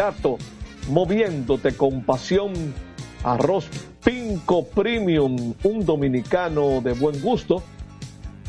[0.00, 0.38] Gato,
[0.88, 2.54] moviéndote con pasión.
[3.22, 3.68] Arroz
[4.02, 7.62] Pinco Premium, un dominicano de buen gusto.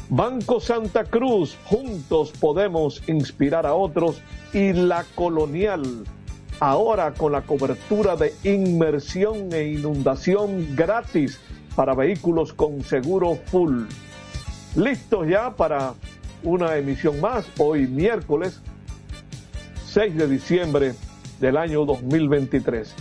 [0.07, 4.21] Banco Santa Cruz, juntos podemos inspirar a otros.
[4.53, 6.05] Y la colonial,
[6.61, 11.38] ahora con la cobertura de inmersión e inundación gratis
[11.76, 13.88] para vehículos con seguro full.
[14.78, 15.96] Listos ya para
[16.44, 18.62] una emisión más, hoy miércoles
[19.88, 20.94] 6 de diciembre
[21.41, 22.95] del año 2023.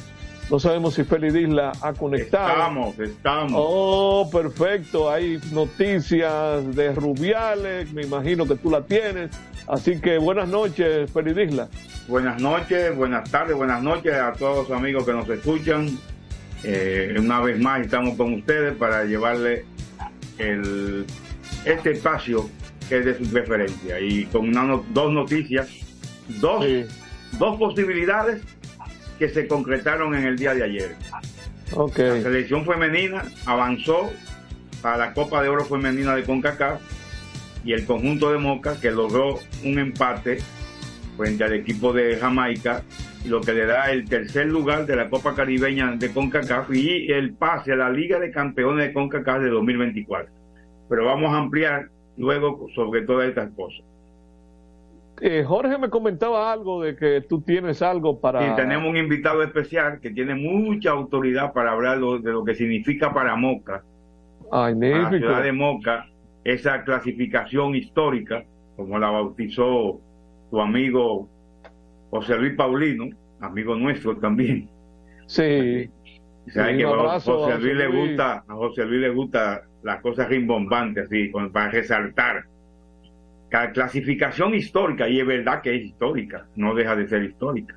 [0.50, 2.48] No sabemos si Félix Isla ha conectado.
[2.48, 3.52] Estamos, estamos.
[3.54, 5.08] Oh, perfecto.
[5.08, 9.30] Hay noticias de Rubiales, me imagino que tú la tienes.
[9.68, 11.68] Así que buenas noches, Félix Isla.
[12.08, 15.96] Buenas noches, buenas tardes, buenas noches a todos los amigos que nos escuchan.
[16.64, 19.64] Eh, una vez más estamos con ustedes para llevarle
[20.38, 21.06] el,
[21.64, 22.50] este espacio
[22.88, 25.68] que es de su preferencia y con una, dos noticias,
[26.40, 26.84] dos, sí.
[27.38, 28.42] Dos posibilidades
[29.18, 30.96] que se concretaron en el día de ayer.
[31.72, 32.08] Okay.
[32.08, 34.10] La selección femenina avanzó
[34.82, 36.80] a la Copa de Oro Femenina de CONCACAF
[37.64, 40.38] y el conjunto de Moca que logró un empate
[41.16, 42.82] frente al equipo de Jamaica,
[43.26, 47.34] lo que le da el tercer lugar de la Copa Caribeña de CONCACAF y el
[47.34, 50.32] pase a la Liga de Campeones de CONCACAF de 2024.
[50.88, 53.84] Pero vamos a ampliar luego sobre todas estas cosas.
[55.20, 58.52] Eh, Jorge me comentaba algo de que tú tienes algo para...
[58.52, 63.12] Y tenemos un invitado especial que tiene mucha autoridad para hablar de lo que significa
[63.12, 63.82] para Moca,
[64.50, 66.06] Ay, para la ciudad de Moca,
[66.42, 68.44] esa clasificación histórica,
[68.76, 70.00] como la bautizó
[70.50, 71.28] tu amigo
[72.10, 74.68] José Luis Paulino, amigo nuestro también.
[75.26, 75.90] Sí.
[76.48, 81.04] ¿Sabes que a José Luis le gusta, a José Luis le gusta las cosas rimbombantes,
[81.04, 82.44] así, para resaltar
[83.50, 87.74] clasificación histórica, y es verdad que es histórica, no deja de ser histórica.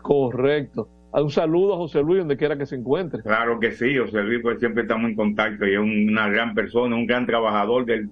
[0.00, 0.88] Correcto.
[1.12, 3.22] Un saludo a José Luis donde quiera que se encuentre.
[3.22, 6.94] Claro que sí, José Luis, pues siempre estamos en contacto y es una gran persona,
[6.94, 8.08] un gran trabajador de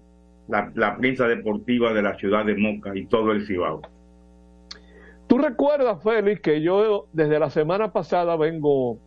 [0.49, 3.83] la, la prensa deportiva de la ciudad de Moca y todo el Cibao.
[5.27, 8.99] ¿Tú recuerdas, Félix, que yo desde la semana pasada vengo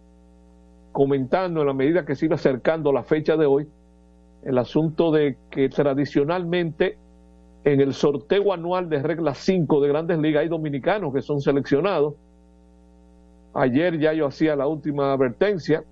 [0.91, 3.67] comentando en la medida que se iba acercando la fecha de hoy,
[4.43, 6.97] el asunto de que tradicionalmente
[7.73, 12.13] en el sorteo anual de regla 5 de grandes ligas hay dominicanos que son seleccionados.
[13.53, 15.83] Ayer ya yo hacía la última advertencia.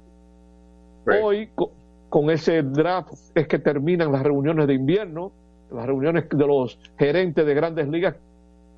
[1.05, 1.11] Sí.
[1.21, 1.67] Hoy, con,
[2.07, 5.33] con, ese draft, es que terminan las reuniones de invierno,
[5.69, 8.15] las reuniones de los gerentes de grandes ligas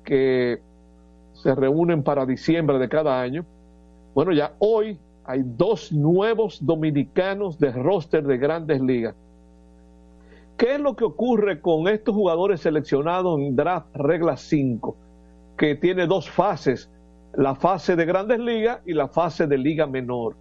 [0.02, 0.58] que
[1.34, 3.44] se reúnen para diciembre de cada año.
[4.12, 9.14] Bueno, ya hoy hay dos nuevos dominicanos de roster de grandes ligas.
[10.58, 14.96] ¿Qué es lo que ocurre con estos jugadores seleccionados en draft regla 5?
[15.56, 16.90] Que tiene dos fases,
[17.32, 20.34] la fase de grandes ligas y la fase de liga menor.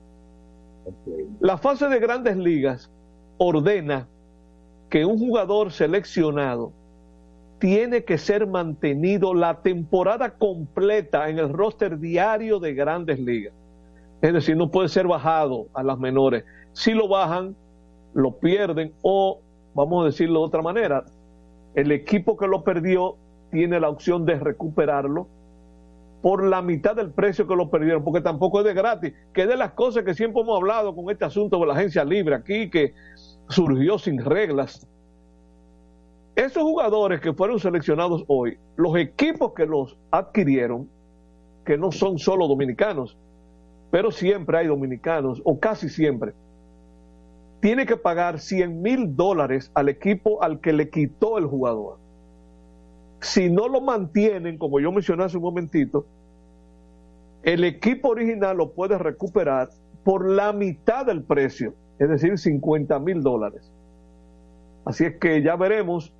[1.39, 2.89] La fase de grandes ligas
[3.37, 4.07] ordena
[4.89, 6.73] que un jugador seleccionado
[7.59, 13.53] tiene que ser mantenido la temporada completa en el roster diario de grandes ligas.
[14.23, 16.43] Es decir, no puede ser bajado a las menores.
[16.73, 17.55] Si lo bajan,
[18.15, 19.41] lo pierden o
[19.77, 21.05] vamos a decirlo de otra manera,
[21.75, 23.15] el equipo que lo perdió
[23.51, 25.27] tiene la opción de recuperarlo
[26.23, 29.55] por la mitad del precio que lo perdieron, porque tampoco es de gratis, que de
[29.55, 32.95] las cosas que siempre hemos hablado con este asunto de la agencia libre aquí, que
[33.49, 34.87] surgió sin reglas.
[36.35, 40.89] Esos jugadores que fueron seleccionados hoy, los equipos que los adquirieron,
[41.63, 43.15] que no son solo dominicanos,
[43.91, 46.33] pero siempre hay dominicanos, o casi siempre,
[47.59, 51.97] tiene que pagar 100 mil dólares al equipo al que le quitó el jugador.
[53.21, 56.05] Si no lo mantienen, como yo mencioné hace un momentito,
[57.43, 59.69] el equipo original lo puede recuperar
[60.03, 63.71] por la mitad del precio, es decir, 50 mil dólares.
[64.85, 66.13] Así es que ya veremos.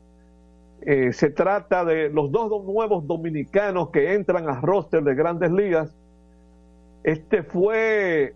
[0.82, 5.96] Eh, se trata de los dos nuevos dominicanos que entran a roster de grandes ligas.
[7.04, 8.34] Este fue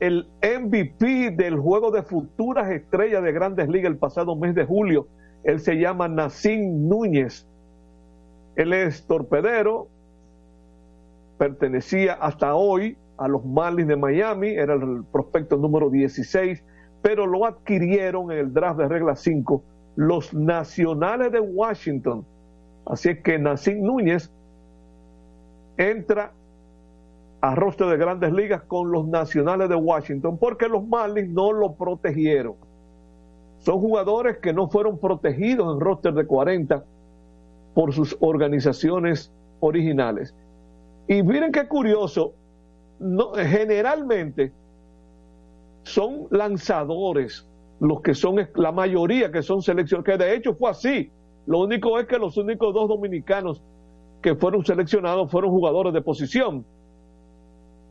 [0.00, 5.06] el MVP del juego de futuras estrellas de grandes ligas el pasado mes de julio.
[5.44, 7.46] Él se llama Nacín Núñez.
[8.56, 9.88] Él es torpedero,
[11.38, 16.64] pertenecía hasta hoy a los Marlins de Miami, era el prospecto número 16,
[17.02, 19.62] pero lo adquirieron en el draft de regla 5
[19.96, 22.24] los Nacionales de Washington.
[22.86, 24.30] Así es que Nacín Núñez
[25.76, 26.32] entra
[27.40, 31.74] a roster de grandes ligas con los nacionales de Washington porque los Marlins no lo
[31.74, 32.54] protegieron.
[33.58, 36.84] Son jugadores que no fueron protegidos en roster de 40
[37.74, 40.34] por sus organizaciones originales.
[41.08, 42.32] Y miren qué curioso,
[42.98, 44.52] no, generalmente
[45.82, 47.46] son lanzadores
[47.80, 51.10] los que son, la mayoría que son seleccionados, que de hecho fue así.
[51.46, 53.62] Lo único es que los únicos dos dominicanos
[54.22, 56.64] que fueron seleccionados fueron jugadores de posición.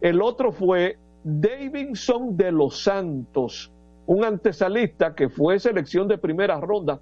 [0.01, 3.71] El otro fue Davidson de los Santos,
[4.05, 6.99] un antesalista que fue selección de primera ronda.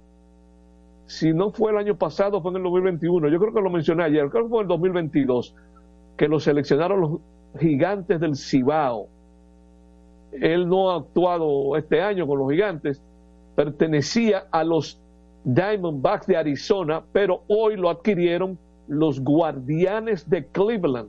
[1.06, 3.28] Si no fue el año pasado, fue en el 2021.
[3.28, 5.54] Yo creo que lo mencioné ayer, creo que fue en el 2022,
[6.16, 7.10] que lo seleccionaron los
[7.60, 9.06] gigantes del Cibao.
[10.32, 13.00] Él no ha actuado este año con los gigantes,
[13.54, 15.00] pertenecía a los
[15.44, 18.58] Diamondbacks de Arizona, pero hoy lo adquirieron
[18.88, 21.08] los Guardianes de Cleveland.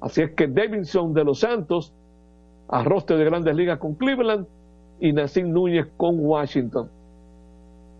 [0.00, 1.94] Así es que Davidson de los Santos,
[2.68, 4.46] arroste de grandes ligas con Cleveland,
[4.98, 6.90] y Nassim Núñez con Washington.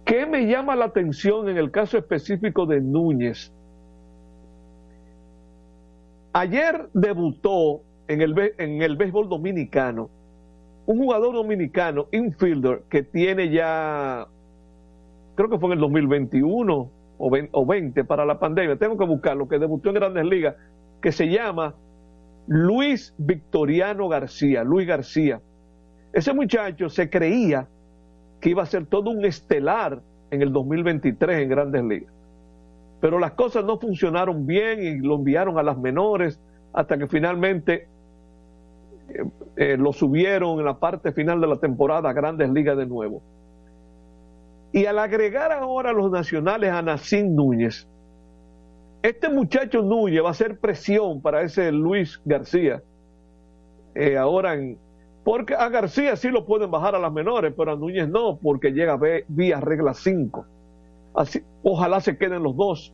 [0.04, 3.52] ¿Qué me llama la atención en el caso específico de Núñez?
[6.32, 10.10] Ayer debutó en el, en el béisbol dominicano
[10.87, 14.28] un jugador dominicano, infielder, que tiene ya,
[15.34, 19.58] creo que fue en el 2021 o 20, para la pandemia, tengo que buscarlo, que
[19.58, 20.54] debutó en Grandes Ligas,
[21.00, 21.75] que se llama
[22.46, 25.40] Luis Victoriano García, Luis García.
[26.12, 27.66] Ese muchacho se creía
[28.40, 30.00] que iba a ser todo un estelar
[30.31, 32.12] en el 2023 en Grandes Ligas.
[33.00, 36.40] Pero las cosas no funcionaron bien y lo enviaron a las menores
[36.72, 37.88] hasta que finalmente
[39.08, 39.25] eh,
[39.56, 43.22] eh, lo subieron en la parte final de la temporada a Grandes Ligas de nuevo.
[44.72, 47.88] Y al agregar ahora a los nacionales a Nacín Núñez,
[49.08, 52.82] este muchacho Núñez va a hacer presión para ese Luis García.
[53.94, 54.79] Eh, ahora en,
[55.25, 58.73] porque a García sí lo pueden bajar a las menores, pero a Núñez no, porque
[58.73, 58.99] llega
[59.29, 60.47] vía regla 5.
[61.14, 62.93] Así, ojalá se queden los dos,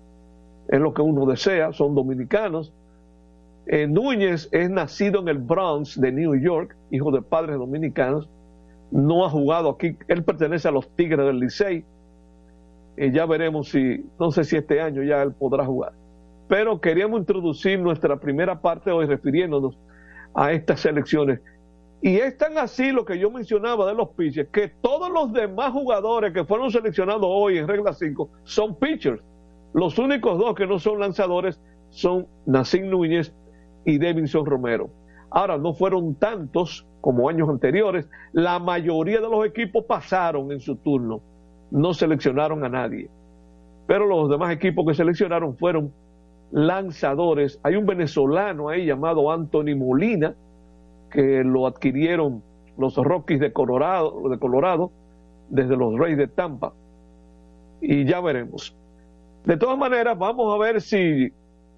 [0.69, 2.73] es lo que uno desea, son dominicanos
[3.67, 8.29] eh, Núñez es nacido en el Bronx de New York, hijo de padres dominicanos.
[8.91, 11.85] No ha jugado aquí, él pertenece a los Tigres del Licey.
[12.97, 15.93] y ya veremos si, no sé si este año ya él podrá jugar.
[16.49, 19.79] Pero queríamos introducir nuestra primera parte hoy refiriéndonos
[20.35, 21.41] a estas elecciones.
[22.03, 25.73] Y es tan así lo que yo mencionaba de los pitchers, que todos los demás
[25.73, 29.23] jugadores que fueron seleccionados hoy en regla 5 son pitchers.
[29.73, 31.61] Los únicos dos que no son lanzadores
[31.91, 33.33] son Nacín Núñez
[33.85, 34.91] y Davidson Romero.
[35.31, 38.09] Ahora, no fueron tantos como años anteriores.
[38.33, 41.23] La mayoría de los equipos pasaron en su turno.
[41.71, 43.09] No seleccionaron a nadie.
[43.87, 45.93] Pero los demás equipos que seleccionaron fueron
[46.52, 47.58] lanzadores.
[47.62, 50.34] Hay un venezolano ahí llamado Anthony Molina,
[51.10, 52.43] que lo adquirieron
[52.78, 54.90] los Rockies de Colorado, de Colorado
[55.49, 56.72] desde los Reyes de Tampa.
[57.81, 58.76] Y ya veremos.
[59.44, 61.32] De todas maneras, vamos a ver si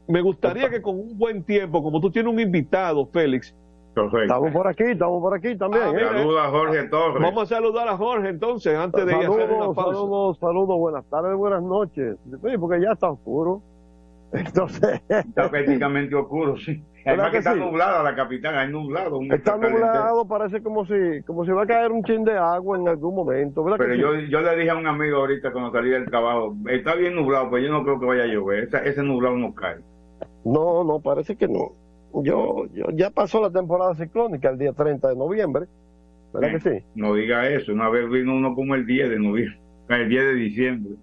[0.06, 3.54] me gustaría que con un buen tiempo, como tú tienes un invitado, Félix.
[3.96, 5.84] Estamos por aquí, estamos por aquí también.
[5.84, 7.22] Ah, Saluda a Jorge Torres.
[7.22, 9.94] Vamos a saludar a Jorge entonces, antes de saludos, hacer una pausa.
[9.94, 12.16] Saludos, saludos, buenas tardes, buenas noches.
[12.28, 13.62] Sí, porque ya está oscuro.
[14.34, 15.00] Entonces.
[15.08, 16.82] Está prácticamente oscuro, sí.
[17.06, 17.60] Además que, que, está sí?
[17.60, 19.20] nublada la capital, hay nublado.
[19.30, 22.88] Está nublado, parece como si, como si va a caer un chin de agua en
[22.88, 23.64] algún momento.
[23.76, 24.00] Pero sí?
[24.00, 27.50] yo, yo le dije a un amigo ahorita cuando salí del trabajo, está bien nublado,
[27.50, 28.64] pero yo no creo que vaya a llover.
[28.64, 29.76] Ese, ese nublado no cae.
[30.44, 31.72] No, no, parece que no.
[32.22, 35.66] Yo, yo ya pasó la temporada ciclónica el día 30 de noviembre,
[36.32, 36.86] ¿verdad eh, que sí?
[36.94, 40.34] No diga eso, una vez vino uno como el 10 de noviembre, el 10 de
[40.34, 40.94] diciembre.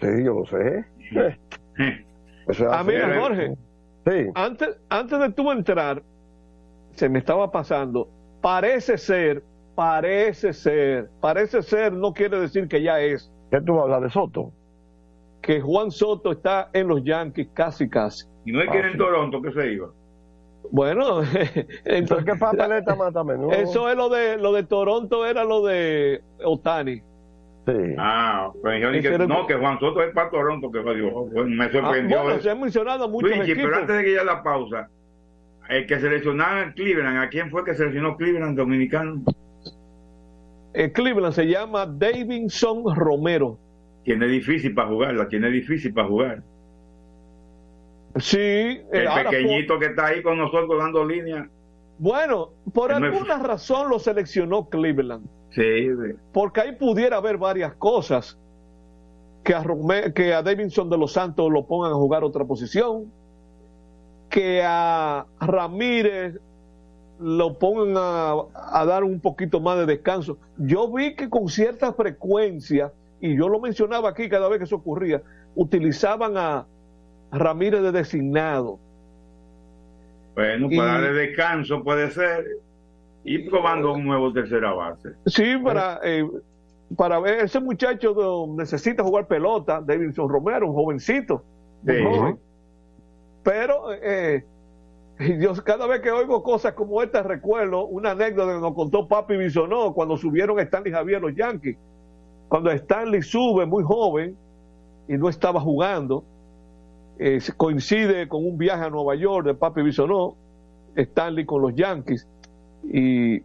[0.00, 0.84] Sí, yo lo sé.
[2.46, 3.54] o sea, ah, mira, Jorge,
[4.06, 4.26] sí.
[4.34, 6.02] antes, antes de tú entrar,
[6.94, 8.08] se me estaba pasando,
[8.40, 9.42] parece ser,
[9.74, 13.30] parece ser, parece ser no quiere decir que ya es.
[13.50, 14.52] ¿Qué tú hablas de Soto?
[15.40, 18.26] Que Juan Soto está en los Yankees casi, casi.
[18.44, 19.88] Y no es que era en Toronto que se iba.
[20.70, 21.20] Bueno,
[21.84, 23.50] entonces qué papeleta más también.
[23.52, 27.02] Eso es lo de lo de Toronto era lo de Otani.
[27.64, 27.94] Sí.
[27.96, 30.96] Ah, pues yo dije, no, que Juan Soto es para Toronto, que pues,
[31.46, 32.18] me sorprendió.
[32.18, 34.88] Ah, bueno, se ha mencionado mucho Luigi, pero antes de que ya la pausa,
[35.68, 39.22] el que seleccionaba Cleveland, ¿a quién fue que seleccionó Cleveland dominicano?
[40.74, 43.58] El Cleveland se llama Davidson Romero.
[44.04, 46.42] Tiene difícil para jugarla, tiene difícil para jugar.
[48.16, 48.38] Sí,
[48.92, 49.80] el pequeñito por...
[49.80, 51.48] que está ahí con nosotros dando línea.
[52.02, 53.44] Bueno, por alguna me...
[53.44, 55.24] razón lo seleccionó Cleveland.
[55.50, 58.36] Sí, sí, Porque ahí pudiera haber varias cosas.
[59.44, 63.12] Que a, Romé, que a Davidson de los Santos lo pongan a jugar otra posición.
[64.30, 66.40] Que a Ramírez
[67.20, 70.38] lo pongan a, a dar un poquito más de descanso.
[70.58, 74.74] Yo vi que con cierta frecuencia, y yo lo mencionaba aquí cada vez que eso
[74.74, 75.22] ocurría,
[75.54, 76.66] utilizaban a,
[77.30, 78.80] Ramírez de designado.
[80.34, 82.44] Bueno, para darle descanso puede ser.
[83.24, 85.10] Y probando un nuevo tercera base.
[85.26, 86.28] Sí, para, eh,
[86.96, 91.44] para ver, ese muchacho necesita jugar pelota, Davidson Romero, un jovencito.
[93.44, 94.44] Pero eh,
[95.38, 99.36] yo cada vez que oigo cosas como esta recuerdo una anécdota que nos contó Papi
[99.36, 101.76] Bisonó cuando subieron a Stanley Javier los Yankees.
[102.48, 104.36] Cuando Stanley sube muy joven
[105.08, 106.24] y no estaba jugando,
[107.22, 110.34] eh, coincide con un viaje a Nueva York de Papi Bisonó,
[110.96, 112.26] Stanley con los Yankees
[112.84, 113.40] y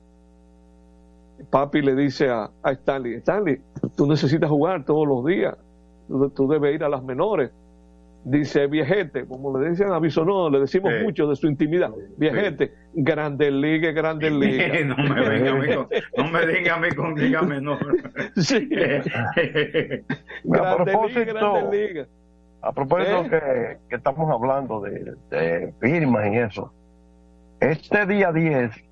[1.51, 3.59] papi le dice a, Stanley, Stanley,
[3.95, 5.55] tú necesitas jugar todos los días,
[6.07, 7.51] tú, debes ir a las menores.
[8.23, 11.91] Dice viejete, como le dicen a no le decimos mucho de su intimidad.
[12.17, 14.67] Viejete, grande liga, grande liga.
[14.83, 17.95] no me venga a mí con, no me diga a mí con liga menor.
[18.35, 18.67] sí.
[20.51, 22.07] a propósito, liga,
[22.67, 23.29] A propósito ¿Eh?
[23.29, 26.73] que, que, estamos hablando de, de firmas y eso,
[27.61, 28.87] este día 10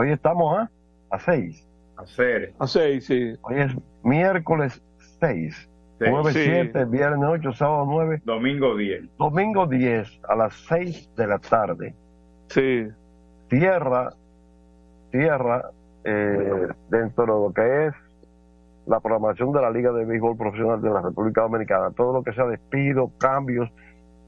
[0.00, 0.70] Hoy estamos a,
[1.10, 1.66] a 6.
[1.96, 2.54] A 6.
[2.60, 3.34] A 6, sí.
[3.42, 3.72] Hoy es
[4.04, 4.80] miércoles
[5.20, 5.68] 6.
[5.98, 8.22] Jueves 7, viernes 8, sábado 9.
[8.24, 9.16] Domingo 10.
[9.18, 11.94] Domingo 10 a las 6 de la tarde.
[12.46, 12.86] Sí.
[13.48, 14.10] Tierra,
[15.10, 15.70] tierra,
[16.04, 17.94] eh, dentro de lo que es
[18.88, 22.32] la programación de la Liga de Béisbol Profesional de la República Dominicana, todo lo que
[22.32, 23.68] sea despido, cambios,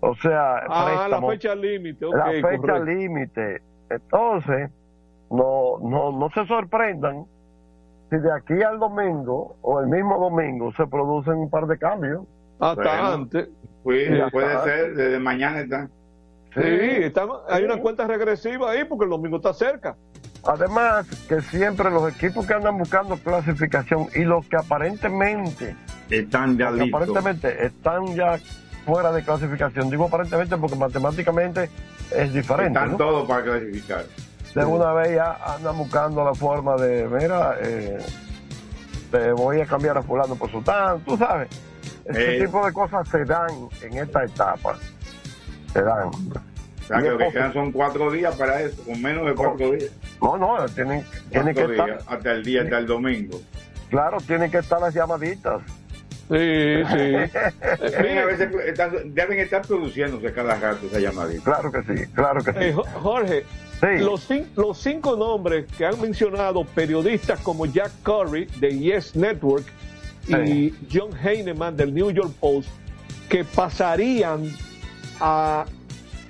[0.01, 3.63] o sea, ah, la fecha límite, okay, la fecha límite.
[3.89, 4.71] Entonces,
[5.31, 7.25] no, no, no se sorprendan
[8.11, 12.25] si de aquí al domingo o el mismo domingo se producen un par de cambios.
[12.59, 13.49] Hasta antes.
[13.83, 15.89] puede ser, desde mañana está.
[16.55, 17.13] Sí,
[17.49, 19.97] hay una cuenta regresiva ahí porque el domingo está cerca.
[20.45, 25.77] Además, que siempre los equipos que andan buscando clasificación y los que aparentemente
[26.09, 28.39] están ya aparentemente están ya
[28.87, 31.71] fuera de clasificación, digo aparentemente porque matemáticamente
[32.11, 32.79] es diferente.
[32.79, 34.05] Están todos para clasificar
[34.55, 37.99] de una vez ya andan buscando la forma de, mira, eh,
[39.11, 41.49] te voy a cambiar a fulano por sultán, tú sabes.
[42.05, 42.45] Ese eh.
[42.45, 43.51] tipo de cosas se dan
[43.83, 44.77] en esta etapa.
[45.73, 46.11] Se dan.
[46.91, 49.71] O sea, que lo que quedan son cuatro días para eso, con menos de cuatro
[49.71, 49.93] días.
[50.21, 51.99] No, no, tienen, tienen que estar.
[52.05, 53.41] Hasta el día, hasta el domingo.
[53.91, 55.63] Claro, tienen que estar las llamaditas.
[56.29, 57.39] Sí, sí.
[58.19, 58.51] a veces
[59.07, 61.45] deben estar produciéndose cada rato esa llamadita.
[61.45, 62.81] Claro que sí, claro que sí.
[62.95, 63.45] Jorge,
[63.99, 69.65] los, los, cinco nombres que han mencionado periodistas como Jack Curry de Yes Network
[70.29, 72.69] y John Heineman del New York Post,
[73.29, 74.51] que pasarían
[75.21, 75.67] a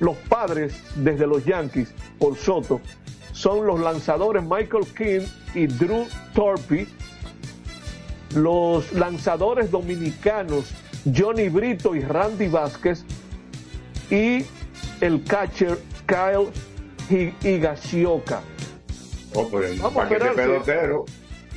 [0.01, 2.81] los padres desde los Yankees por Soto,
[3.33, 6.89] son los lanzadores Michael King y Drew Torpy,
[8.35, 10.73] los lanzadores dominicanos
[11.15, 13.05] Johnny Brito y Randy Vázquez
[14.11, 14.45] y
[15.01, 16.51] el catcher Kyle
[17.43, 18.41] Higashioka.
[19.35, 21.05] Oh, pues, Vamos a pelotero.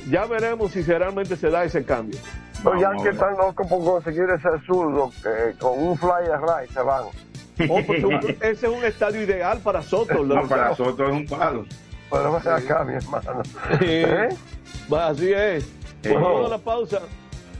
[0.08, 2.18] Ya veremos si realmente se da ese cambio.
[2.62, 7.04] Los Yankees están locos por conseguir ese zurdo que con un fly right se van.
[7.68, 8.02] Oh, pues,
[8.40, 10.24] ese es un estadio ideal para Soto.
[10.24, 11.64] No, para Soto es un palo.
[12.10, 13.42] Pero ven acá, mi hermano.
[13.80, 14.28] ¿Eh?
[14.96, 15.64] Así es.
[16.02, 17.00] Pues vamos a la pausa.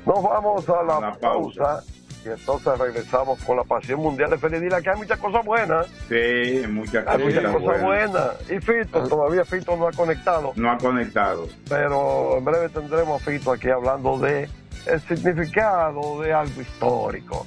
[0.05, 1.83] Nos vamos a la, pausa.
[2.25, 5.87] Y entonces regresamos con la pasión mundial de Feliz que hay muchas cosas buenas.
[6.09, 8.51] Sí, muchas cosas, hay muchas cosas buenas.
[8.51, 9.09] Y Fito, ah.
[9.09, 10.53] todavía Fito no ha conectado.
[10.57, 11.49] No ha conectado.
[11.69, 14.49] Pero en breve tendremos a Fito aquí hablando de
[14.87, 17.47] el significado de algo histórico.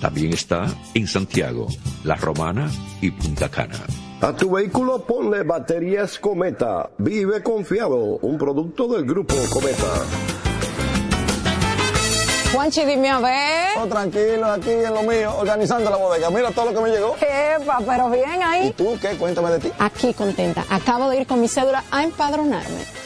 [0.00, 1.66] También está en Santiago,
[2.04, 3.78] La Romana y Punta Cana.
[4.20, 6.90] A tu vehículo ponle baterías Cometa.
[6.98, 10.04] Vive confiado, un producto del grupo Cometa.
[12.52, 13.68] Juanchi, dime a ver.
[13.78, 16.30] Oh, tranquilo, aquí en lo mío, organizando la bodega.
[16.30, 17.16] Mira todo lo que me llegó.
[17.16, 18.68] Epa, pero bien ahí.
[18.68, 19.16] ¿Y tú qué?
[19.16, 19.72] Cuéntame de ti.
[19.78, 20.64] Aquí contenta.
[20.70, 23.05] Acabo de ir con mi cédula a empadronarme.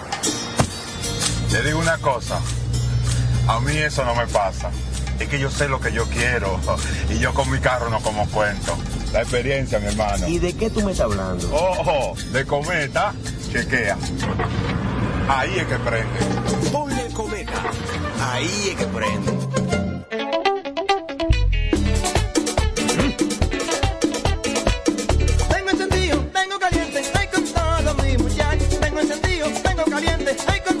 [1.51, 2.39] Le digo una cosa,
[3.47, 4.71] a mí eso no me pasa.
[5.19, 6.59] Es que yo sé lo que yo quiero
[7.09, 8.77] y yo con mi carro no como cuento.
[9.11, 10.27] La experiencia, mi hermano.
[10.27, 11.53] ¿Y de qué tú me estás hablando?
[11.53, 13.13] Ojo, de cometa,
[13.51, 13.97] chequea.
[15.27, 16.69] Ahí es que prende.
[16.71, 17.61] Ponle cometa.
[18.21, 19.31] Ahí es que prende.
[25.49, 28.65] Tengo encendido, tengo caliente, ay con todo mi muchacho.
[28.79, 30.80] Tengo encendido, tengo caliente, ay con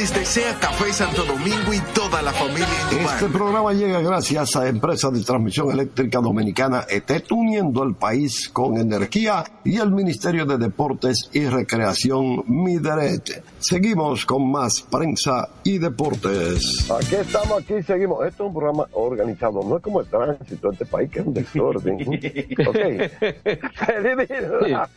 [0.00, 2.66] Les desea Café Santo Domingo y toda la familia.
[2.90, 8.78] Este programa llega gracias a Empresa de Transmisión Eléctrica Dominicana ET, uniendo el país con
[8.78, 13.44] energía y el Ministerio de Deportes y Recreación Mideret.
[13.58, 16.90] Seguimos con más prensa y deportes.
[16.90, 18.26] Aquí estamos, aquí seguimos.
[18.26, 21.26] Esto es un programa organizado, no es como el tránsito de este país, que es
[21.26, 21.96] un desorden.
[22.66, 22.78] ok.
[23.74, 24.28] Feliz
[24.64, 24.88] día.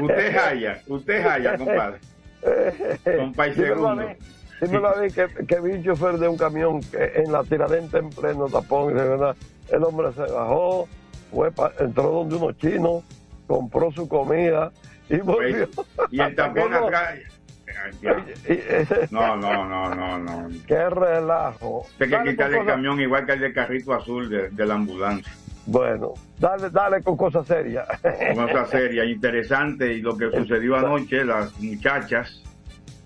[0.00, 2.00] Usted haya, usted haya, compadre.
[3.04, 4.02] Con país segundo.
[4.62, 7.42] Mí, dímelo a mí que, que vi un chofer de un camión que en la
[7.44, 9.36] tiradenta en pleno tapón, verdad,
[9.70, 10.88] el hombre se bajó,
[11.30, 13.04] fue pa- entró donde unos chinos,
[13.46, 14.70] compró su comida
[15.08, 15.68] y volvió.
[16.10, 17.18] Y el tapón atrás.
[18.00, 18.24] Ya.
[19.10, 20.48] No, no, no, no, no.
[20.66, 21.80] Qué relajo.
[21.80, 24.66] Usted que quitarle con el cosas- camión igual que el de carrito azul de, de
[24.66, 25.32] la ambulancia.
[25.66, 27.86] Bueno, dale, dale con cosas serias.
[28.34, 32.42] Una otra seria interesante y lo que sucedió anoche, las muchachas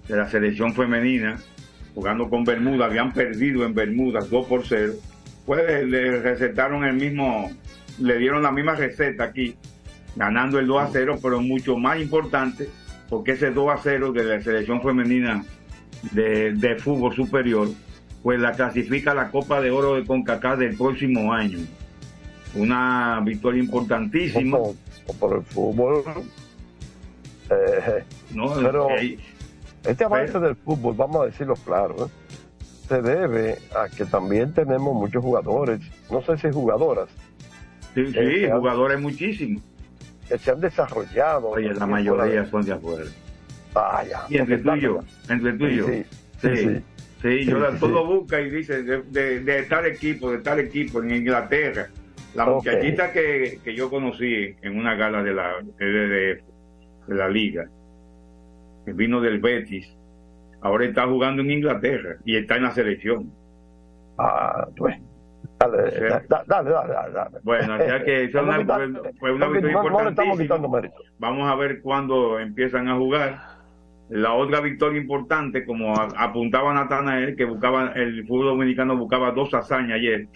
[0.08, 1.38] de la selección femenina
[1.94, 4.94] jugando con Bermuda, habían perdido en Bermudas 2 por 0,
[5.44, 7.50] pues le, recetaron el mismo,
[7.98, 9.56] le dieron la misma receta aquí,
[10.16, 12.68] ganando el 2 a 0, pero mucho más importante,
[13.08, 15.44] porque ese 2 a 0 de la selección femenina
[16.12, 17.68] de, de fútbol superior,
[18.22, 21.58] pues la clasifica a la Copa de Oro de CONCACAF del próximo año.
[22.54, 24.58] Una victoria importantísima.
[25.18, 26.04] por el fútbol.
[27.50, 28.92] Eh, No, pero ok.
[29.84, 32.10] Este avance del fútbol, vamos a decirlo claro, ¿eh?
[32.88, 37.08] se debe a que también tenemos muchos jugadores, no sé si jugadoras,
[37.94, 39.62] Sí, Eh, sí, que han- jugadores muchísimos.
[40.28, 41.48] que se han desarrollado.
[41.50, 43.04] Oye, la mayoría son de afuera.
[43.74, 44.22] Ah, ya.
[44.30, 45.86] Y entre tú y yo, entre tú y yo.
[45.88, 46.04] Sí,
[46.40, 46.82] Sí, sí, sí.
[47.20, 47.44] sí.
[47.44, 51.10] yo la- todo busca y dice de, de- de tal equipo, de tal equipo en
[51.16, 51.88] Inglaterra.
[52.34, 56.42] La muchachita que, que yo conocí en una gala de la de,
[57.08, 57.68] la liga,
[58.86, 59.96] vino del Betis,
[60.60, 63.30] ahora está jugando en Inglaterra y está en la selección.
[64.18, 64.96] Ah, pues.
[65.58, 67.38] Dale, O sea, da- dale, dale, dale, dale.
[67.42, 68.54] Bueno, o sea que eso es una,
[69.02, 69.76] fue- fue una victoria
[70.34, 70.56] importantísima.
[71.18, 73.38] Vamos a ver cuándo empiezan a jugar.
[74.08, 79.92] La otra victoria importante, como apuntaba Natanael, que buscaba el fútbol dominicano buscaba dos hazañas
[79.98, 80.26] ayer,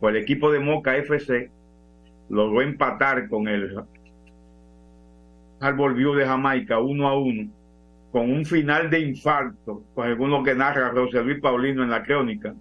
[0.00, 1.50] pues el equipo de Moca FC
[2.28, 3.76] logró empatar con el
[5.60, 7.48] Harbour View de Jamaica uno a uno,
[8.14, 12.04] con un final de infarto, pues según lo que narra José Luis Paulino en la
[12.04, 12.54] crónica,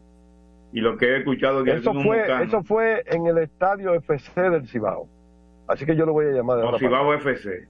[0.71, 4.67] y lo que he escuchado de Eso fue, eso fue en el estadio FC del
[4.67, 5.07] Cibao.
[5.67, 7.67] Así que yo lo voy a llamar de O ahora Cibao para- FC.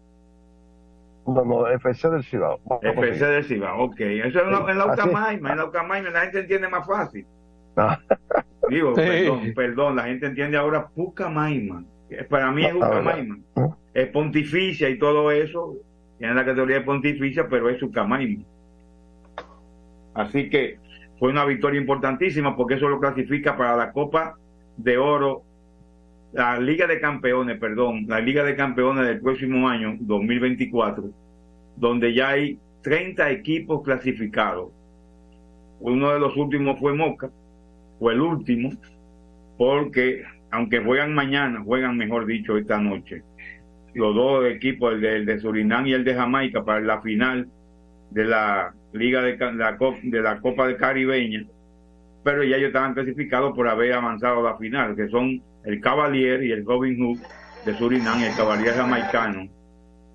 [1.28, 2.58] No, no, FC del Cibao.
[2.82, 4.00] FC del Cibao, ok.
[4.00, 4.86] Eso es en la-.
[4.94, 7.26] Ucamaima, en la Ucamaima la gente entiende más fácil.
[7.76, 8.00] Ah.
[8.70, 9.02] Digo, Sí.
[9.02, 11.84] perdón, perdón, la gente entiende ahora Pucamaima.
[12.30, 13.38] Para mí es Ah, Ucamaima.
[13.94, 15.76] Es pontificia y todo eso.
[16.24, 18.46] Tiene la categoría pontificia, pero es Ucamaima.
[20.14, 20.78] Así que
[21.20, 24.38] fue una victoria importantísima porque eso lo clasifica para la Copa
[24.78, 25.44] de Oro,
[26.32, 31.10] la Liga de Campeones, perdón, la Liga de Campeones del próximo año, 2024,
[31.76, 34.72] donde ya hay 30 equipos clasificados.
[35.82, 37.32] Uno de los últimos fue Moca,
[38.00, 38.72] fue el último,
[39.58, 43.24] porque aunque juegan mañana, juegan mejor dicho esta noche.
[43.94, 47.48] Los dos equipos, el de, el de Surinam y el de Jamaica, para la final
[48.12, 51.46] de la Liga de, la Copa de Caribeña,
[52.24, 56.44] pero ya ellos estaban clasificados por haber avanzado a la final, que son el Cavalier
[56.44, 57.20] y el Robin Hood
[57.66, 59.48] de Surinam y el Cavalier jamaicano.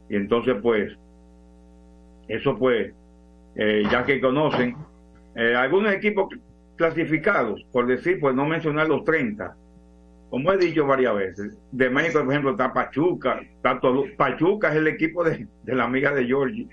[0.08, 0.92] Y entonces, pues,
[2.28, 2.92] eso pues,
[3.56, 4.76] eh, ya que conocen,
[5.34, 6.28] eh, algunos equipos
[6.76, 9.56] clasificados, por decir, pues no mencionar los 30,
[10.30, 14.76] como he dicho varias veces, de México, por ejemplo, está Pachuca, está Tolu- Pachuca es
[14.76, 16.68] el equipo de, de la amiga de Georgie,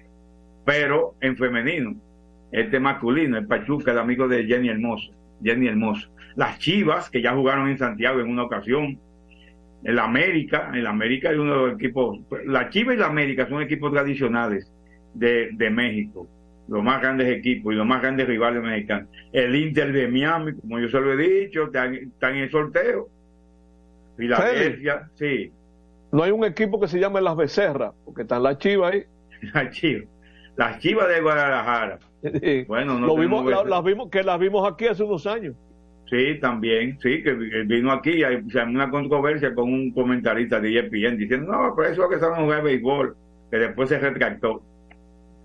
[0.65, 1.95] pero en femenino,
[2.51, 5.11] este masculino, el Pachuca, el amigo de Jenny Hermoso,
[5.43, 6.09] Jenny Hermoso.
[6.35, 8.99] Las Chivas, que ya jugaron en Santiago en una ocasión,
[9.83, 13.61] el América, el América es uno de los equipos, la Chivas y la América son
[13.61, 14.71] equipos tradicionales
[15.13, 16.27] de, de México,
[16.67, 19.07] los más grandes equipos y los más grandes rivales mexicanos.
[19.31, 23.09] El Inter de Miami, como yo se lo he dicho, está en el sorteo.
[24.17, 25.51] Filadelfia, sí,
[26.11, 29.03] No hay un equipo que se llame Las Becerras, porque están las chivas ahí.
[29.53, 30.05] las Chivas.
[30.55, 31.99] Las Chivas de Guadalajara.
[32.67, 35.55] Bueno, no Lo vimos, la- las vimos, que las vimos aquí hace unos años.
[36.09, 40.69] Sí, también, sí, que vi- vino aquí y hay- una controversia con un comentarista de
[40.79, 43.15] ESPN diciendo, no, pero eso es que saben jugar béisbol,
[43.51, 44.61] que después se retractó.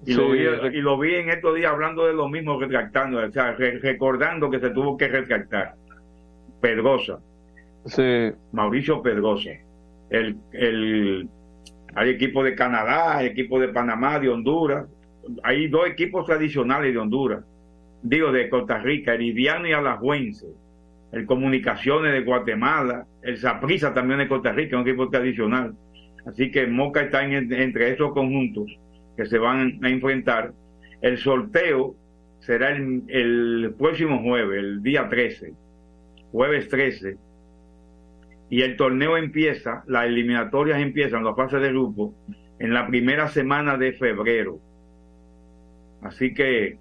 [0.07, 3.19] Y, lo Sí, vi, y lo vi en estos días hablando de lo mismo, retractando,
[3.27, 5.75] o sea, re- recordando que se tuvo que retractar.
[6.61, 7.19] Pedrosa,
[7.87, 8.31] Sí.
[8.53, 9.51] Mauricio Pedrosa,
[10.11, 11.29] el, el,
[11.95, 14.87] hay equipo de Canadá, hay equipo de Panamá, de Honduras,
[15.43, 17.45] hay dos equipos tradicionales de Honduras,
[18.03, 20.47] digo de Costa Rica, Heridiano y Alajuense,
[21.13, 25.75] el Comunicaciones de Guatemala, el Saprissa también de Costa Rica, un equipo tradicional.
[26.27, 28.67] Así que Moca está en- entre esos conjuntos
[29.17, 30.53] que se van a enfrentar.
[31.01, 31.95] El sorteo
[32.41, 35.53] será el, el próximo jueves, el día 13,
[36.31, 37.17] jueves 13,
[38.51, 42.15] y el torneo empieza, las eliminatorias empiezan, la fase de grupo,
[42.59, 44.59] en la primera semana de febrero.
[46.03, 46.77] Así que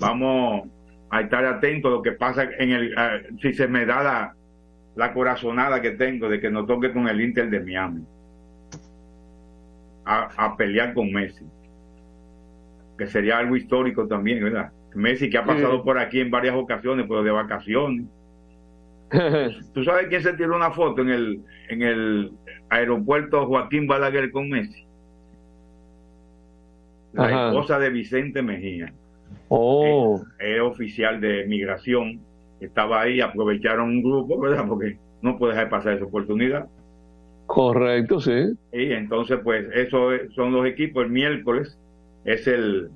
[0.00, 0.68] vamos
[1.10, 4.34] a estar atentos a lo que pasa en el, a- si se me da la,
[4.96, 8.02] la corazonada que tengo de que nos toque con el Inter de Miami
[10.04, 11.44] a, a pelear con Messi,
[12.98, 14.72] que sería algo histórico también, ¿verdad?
[14.94, 15.82] Messi que ha pasado Sí.
[15.84, 18.06] por aquí en varias ocasiones, pero de vacaciones.
[19.74, 22.32] ¿Tú sabes quién se tiró una foto en el, en el
[22.70, 24.84] aeropuerto Joaquín Balaguer con Messi?
[27.12, 27.48] La Ajá.
[27.48, 28.92] esposa de Vicente Mejía.
[29.48, 32.20] Oh, Es oficial de migración.
[32.60, 34.66] Estaba ahí, aprovecharon un grupo, ¿verdad?
[34.68, 36.66] Porque no puede dejar pasar esa oportunidad.
[37.46, 38.32] correcto, sí.
[38.72, 41.04] Y entonces, pues, eso es- son los equipos.
[41.04, 41.78] El miércoles
[42.24, 42.90] es el,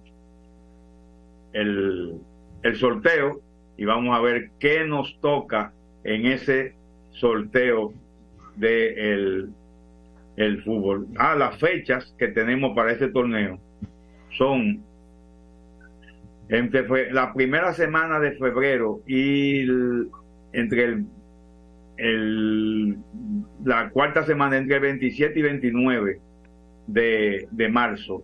[1.53, 2.15] el,
[2.63, 3.41] el sorteo
[3.77, 5.73] y vamos a ver qué nos toca
[6.05, 6.75] en ese
[7.11, 7.93] sorteo
[8.57, 9.13] de
[10.37, 11.07] el, fútbol.
[11.19, 13.59] Ah, las fechas que tenemos para ese torneo
[14.39, 14.83] son
[16.49, 19.63] entre la primera semana de febrero y
[20.53, 21.05] entre el,
[21.97, 22.97] el-
[23.65, 26.21] la cuarta semana entre el 27 y 29
[26.87, 28.23] de, de marzo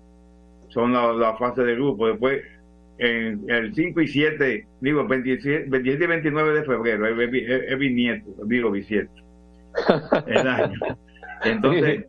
[0.68, 2.42] son la, la fase de grupo después
[2.98, 7.62] en el 5 y 7 digo 27, 27 y 29 de febrero es, es, es-
[7.72, 9.12] es bisnieto digo bisieto
[10.26, 10.80] el año
[11.44, 12.06] entonces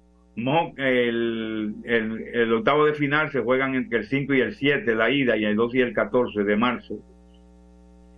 [0.78, 5.10] el, el, el octavo de final se juegan entre el 5 y el 7, la
[5.10, 7.00] ida, y el 2 y el 14 de marzo.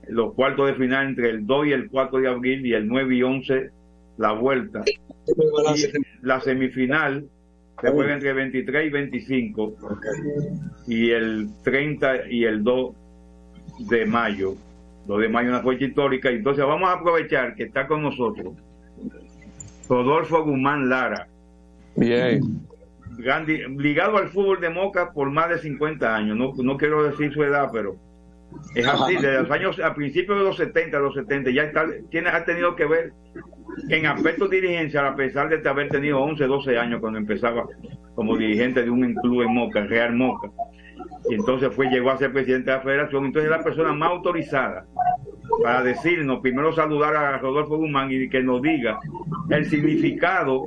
[0.10, 3.16] Los cuartos de final entre el 2 y el 4 de abril y el 9
[3.16, 3.70] y 11
[4.18, 4.84] la vuelta.
[5.78, 5.84] Y
[6.22, 7.26] la semifinal
[7.82, 9.74] se juega entre el 23 y 25
[10.88, 12.96] y el 30 y el 2
[13.90, 14.56] de mayo.
[15.08, 16.30] 2 de mayo una fecha histórica.
[16.30, 18.54] Entonces vamos a aprovechar que está con nosotros
[19.88, 21.28] Rodolfo Guzmán Lara
[21.96, 22.62] Bien.
[23.18, 26.38] Gandhi, ligado al fútbol de Moca por más de 50 años.
[26.38, 27.98] No, no quiero decir su edad, pero
[28.76, 29.16] es así.
[29.16, 32.76] Desde los años, a principios de los 70, los 70, ya está, tiene, ha tenido
[32.76, 33.14] que ver
[33.90, 37.66] en aspectos dirigencial, a pesar de haber tenido 11, 12 años cuando empezaba
[38.16, 40.50] como dirigente de un club en Moca, Real Moca.
[41.30, 43.26] Y entonces fue, llegó a ser presidente de la federación.
[43.26, 44.86] Entonces es la persona más autorizada
[45.64, 49.00] para decirnos, primero saludar a Rodolfo Guzmán y que nos diga
[49.50, 50.66] el significado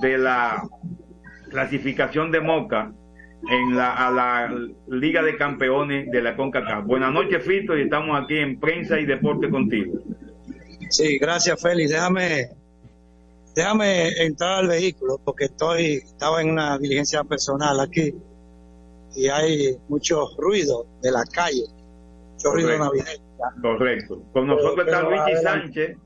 [0.00, 0.62] de la
[1.50, 2.92] clasificación de Moca
[3.50, 4.54] en la, a la
[4.88, 6.84] Liga de Campeones de la CONCACAF.
[6.86, 9.98] Buenas noches, Fito, y estamos aquí en Prensa y Deporte contigo.
[10.90, 11.90] Sí, gracias, Félix.
[11.90, 12.48] Déjame,
[13.54, 18.14] déjame entrar al vehículo porque estoy, estaba en una diligencia personal aquí
[19.16, 21.64] y hay mucho ruido de la calle,
[22.32, 22.84] mucho ruido Correcto.
[22.84, 23.24] navideño.
[23.62, 24.22] Correcto.
[24.32, 25.42] Con nosotros está Pero Luigi.
[25.42, 25.96] Sánchez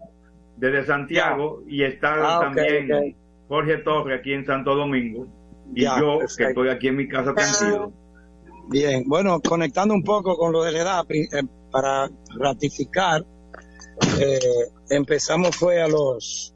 [0.57, 3.16] desde Santiago y está Ah, también.
[3.48, 5.27] Jorge Torres aquí en Santo Domingo
[5.75, 6.37] y Ya, yo perfecto.
[6.37, 7.93] que estoy aquí en mi casa tranquilo.
[8.71, 13.25] Bien, bueno, conectando un poco con lo de la edad, eh, para ratificar,
[14.21, 14.39] eh,
[14.91, 16.53] empezamos fue a los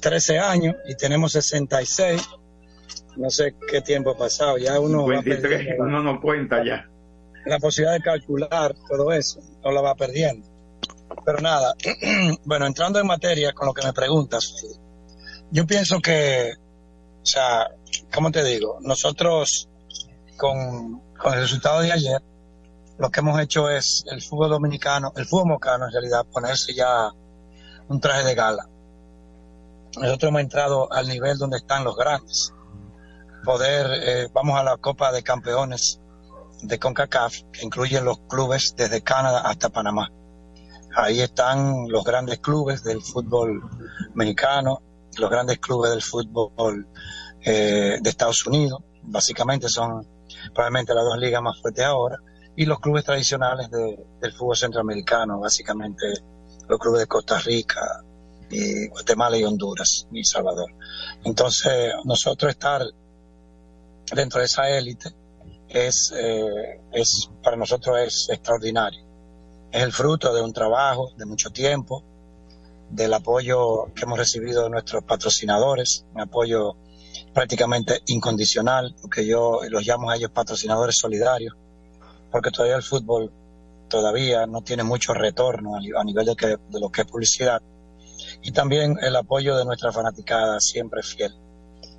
[0.00, 2.28] 13 años y tenemos 66.
[3.16, 6.88] No sé qué tiempo ha pasado, ya uno va 23, perdiendo uno no cuenta ya.
[7.46, 10.48] la posibilidad de calcular todo eso, no la va perdiendo.
[11.24, 11.74] Pero nada,
[12.44, 14.54] bueno, entrando en materia con lo que me preguntas,
[15.50, 16.54] yo pienso que,
[17.24, 17.70] o sea,
[18.14, 18.76] ¿cómo te digo?
[18.82, 19.66] Nosotros
[20.36, 22.22] con, con el resultado de ayer,
[22.98, 27.10] lo que hemos hecho es el fútbol dominicano, el fútbol mocano en realidad, ponerse ya
[27.88, 28.68] un traje de gala.
[29.96, 32.52] Nosotros hemos entrado al nivel donde están los grandes.
[33.42, 36.02] Poder, eh, vamos a la Copa de Campeones
[36.60, 40.10] de CONCACAF, que incluyen los clubes desde Canadá hasta Panamá.
[40.94, 43.62] Ahí están los grandes clubes del fútbol
[44.12, 44.82] mexicano,
[45.18, 46.86] los grandes clubes del fútbol
[47.42, 50.06] eh, de Estados Unidos, básicamente son
[50.54, 52.16] probablemente las dos ligas más fuertes ahora,
[52.56, 56.06] y los clubes tradicionales de- del fútbol centroamericano, básicamente
[56.68, 57.80] los clubes de Costa Rica,
[58.50, 60.70] y Guatemala y Honduras y Salvador.
[61.24, 62.82] Entonces, nosotros estar
[64.14, 65.10] dentro de esa élite
[65.68, 69.02] es, eh, es para nosotros es extraordinario.
[69.72, 72.04] Es el fruto de un trabajo de mucho tiempo,
[72.94, 76.76] del apoyo que hemos recibido de nuestros patrocinadores, un apoyo
[77.32, 81.54] prácticamente incondicional, porque yo los llamo a ellos patrocinadores solidarios,
[82.30, 83.32] porque todavía el fútbol
[83.88, 87.06] todavía no tiene mucho retorno a, ni- a nivel de, que, de lo que es
[87.08, 87.60] publicidad.
[88.42, 91.34] Y también el apoyo de nuestra fanaticada siempre fiel,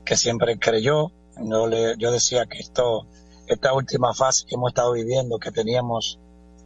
[0.06, 1.12] que siempre creyó.
[1.44, 3.06] Yo, le, yo decía que esto,
[3.48, 6.20] esta última fase que hemos estado viviendo, que teníamos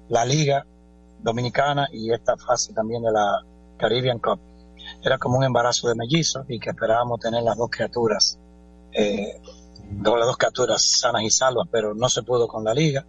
[0.07, 0.67] la Liga
[1.21, 3.43] Dominicana y esta fase también de la
[3.79, 4.39] Caribbean Cup,
[5.03, 8.37] era como un embarazo de mellizos y que esperábamos tener las dos criaturas,
[8.91, 9.41] eh,
[10.03, 13.05] las dos criaturas sanas y salvas, pero no se pudo con la Liga.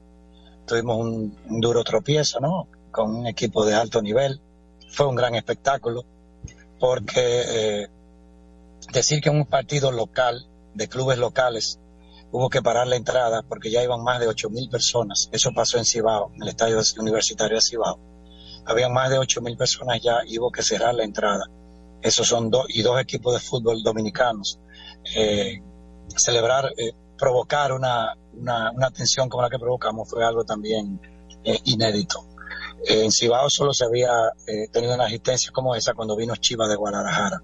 [0.66, 2.68] Tuvimos un, duro tropiezo, ¿no?
[2.90, 4.40] Con un equipo de alto nivel.
[4.90, 6.04] Fue un gran espectáculo
[6.78, 7.88] porque eh,
[8.92, 11.80] decir que en un partido local, de clubes locales,
[12.30, 15.28] hubo que parar la entrada porque ya iban más de ocho mil personas.
[15.32, 18.09] Eso pasó en Cibao, en el estadio universitario de Cibao.
[18.66, 21.44] Habían más de ocho mil personas ya y hubo que cerrar la entrada.
[22.02, 24.58] Esos son dos y dos equipos de fútbol dominicanos.
[25.14, 25.60] Eh,
[26.16, 31.00] celebrar, eh, provocar una, una, una tensión como la que provocamos fue algo también
[31.44, 32.26] eh, inédito.
[32.86, 34.10] En Cibao solo se había
[34.72, 37.42] tenido una asistencia como esa cuando vino Chivas de Guadalajara.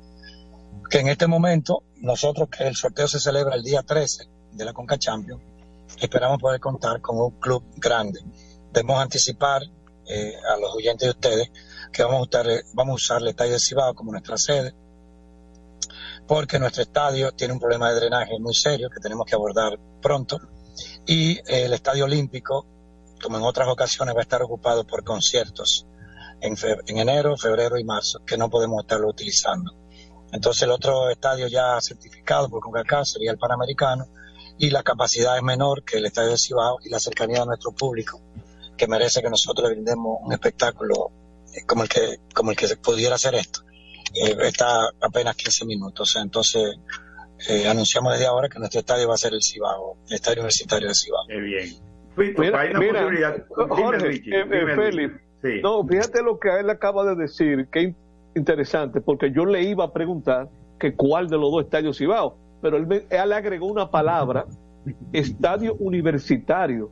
[0.88, 4.72] Que en este momento, nosotros que el sorteo se celebra el día 13 de la
[4.72, 5.42] Conca Champions,
[6.00, 8.20] esperamos poder contar con un club grande.
[8.72, 9.62] Debemos anticipar
[10.08, 11.50] eh, a los oyentes de ustedes
[11.92, 14.74] que vamos a, usar, vamos a usar el estadio de Cibao como nuestra sede,
[16.26, 20.38] porque nuestro estadio tiene un problema de drenaje muy serio que tenemos que abordar pronto,
[21.06, 22.66] y eh, el estadio olímpico,
[23.22, 25.86] como en otras ocasiones, va a estar ocupado por conciertos
[26.40, 29.72] en enero, febrero y marzo, que no podemos estarlo utilizando.
[30.32, 34.06] Entonces el otro estadio ya certificado por CONCACAF sería el Panamericano
[34.58, 37.72] y la capacidad es menor que el estadio de Cibao y la cercanía de nuestro
[37.72, 38.20] público
[38.76, 41.10] que merece que nosotros le brindemos un espectáculo
[41.54, 43.60] eh, como el que como el que se pudiera hacer esto.
[44.14, 46.76] Eh, está apenas 15 minutos, entonces
[47.48, 50.88] eh, anunciamos desde ahora que nuestro estadio va a ser el Cibao, el estadio universitario
[50.88, 51.26] de Cibao.
[51.28, 51.68] Qué bien.
[52.38, 55.60] Mira, hay una mira, Jorge, Richie, eh, Félix, Sí.
[55.62, 57.96] no, fíjate lo que él acaba de decir, que in-
[58.34, 60.48] interesante, porque yo le iba a preguntar
[60.80, 64.46] que cuál de los dos estadios Cibao, pero él, me- él le agregó una palabra,
[65.12, 66.90] estadio universitario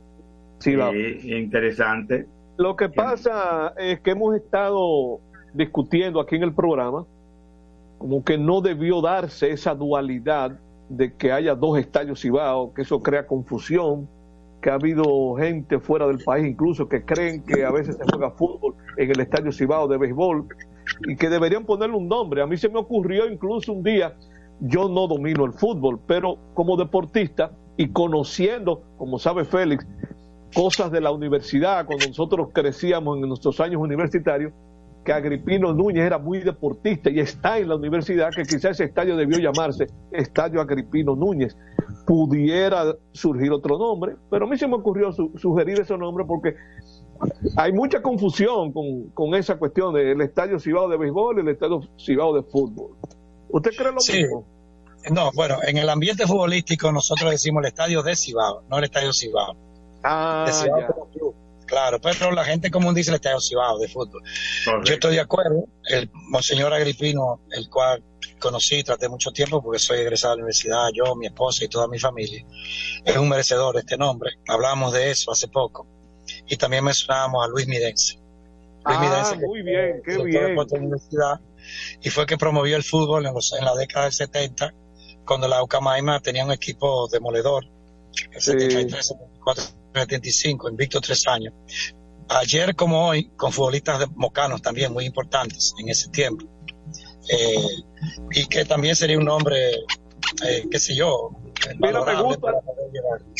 [0.59, 0.73] Sí,
[1.23, 2.27] interesante.
[2.57, 5.19] Lo que pasa es que hemos estado
[5.53, 7.05] discutiendo aquí en el programa
[7.97, 13.01] como que no debió darse esa dualidad de que haya dos estadios Cibao, que eso
[13.01, 14.07] crea confusión,
[14.61, 18.31] que ha habido gente fuera del país incluso que creen que a veces se juega
[18.31, 20.47] fútbol en el estadio Cibao de béisbol
[21.07, 22.41] y que deberían ponerle un nombre.
[22.41, 24.15] A mí se me ocurrió incluso un día,
[24.59, 29.85] yo no domino el fútbol, pero como deportista y conociendo, como sabe Félix,
[30.55, 34.53] cosas de la universidad, cuando nosotros crecíamos en nuestros años universitarios,
[35.03, 39.15] que Agripino Núñez era muy deportista y está en la universidad, que quizás ese estadio
[39.15, 41.55] debió llamarse Estadio Agripino Núñez.
[42.07, 46.55] Pudiera surgir otro nombre, pero a mí se me ocurrió su- sugerir ese nombre porque
[47.55, 51.81] hay mucha confusión con, con esa cuestión del Estadio Cibao de béisbol y el Estadio
[51.99, 52.95] Cibao de fútbol.
[53.49, 54.23] ¿Usted cree lo Sí.
[54.23, 54.45] mismo?
[55.11, 59.11] No, bueno, en el ambiente futbolístico nosotros decimos el estadio de Cibao, no el estadio
[59.13, 59.55] Cibao.
[60.05, 60.87] Ah, De Cibao ya.
[60.87, 61.35] como club.
[61.65, 64.21] Claro, pero la gente común dice el estadio Cibao de fútbol.
[64.83, 65.65] Yo estoy de acuerdo.
[65.89, 68.03] El Monseñor Agripino, el cual
[68.39, 71.87] conocí, traté mucho tiempo porque soy egresado de la universidad, yo, mi esposa y toda
[71.87, 72.45] mi familia,
[73.03, 74.31] es un merecedor de este nombre.
[74.47, 75.87] Hablábamos de eso hace poco.
[76.47, 78.15] Y también mencionábamos a Luis Midense.
[78.15, 78.23] Luis
[78.83, 80.55] Ah, Midense, que muy bien, qué fue bien.
[80.55, 81.39] de universidad
[82.03, 84.71] y fue que promovió el fútbol en, los- en la década del 70,
[85.25, 87.65] cuando la Ucamaima tenía un equipo demoledor,
[88.31, 89.63] el 73, 74,
[90.01, 91.53] 75, invicto tres años.
[92.29, 96.45] Ayer como hoy, con futbolistas de- mocanos también muy importantes en ese tiempo.
[97.29, 97.55] Eh,
[98.31, 99.71] y que también sería un nombre,
[100.47, 101.31] eh, qué sé yo,
[101.79, 102.51] Mira, me gusta,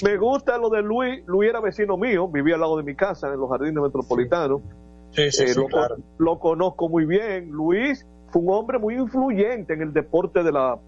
[0.04, 1.22] me gusta lo de Luis.
[1.28, 4.62] Luis era vecino mío, vivía al lado de mi casa en los jardines metropolitanos.
[5.12, 5.98] Sí, sí, Eh, sí, lo, claro.
[6.18, 7.50] lo conozco muy bien.
[7.52, 10.80] Luis fue un hombre muy influyente en el deporte de la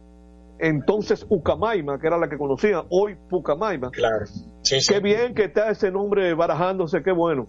[0.60, 3.90] entonces Ucamaima, que era la que conocía, hoy Pucamaima.
[3.92, 4.26] Claro.
[4.62, 7.48] Sí, Qué bien que está ese nombre barajándose, qué bueno.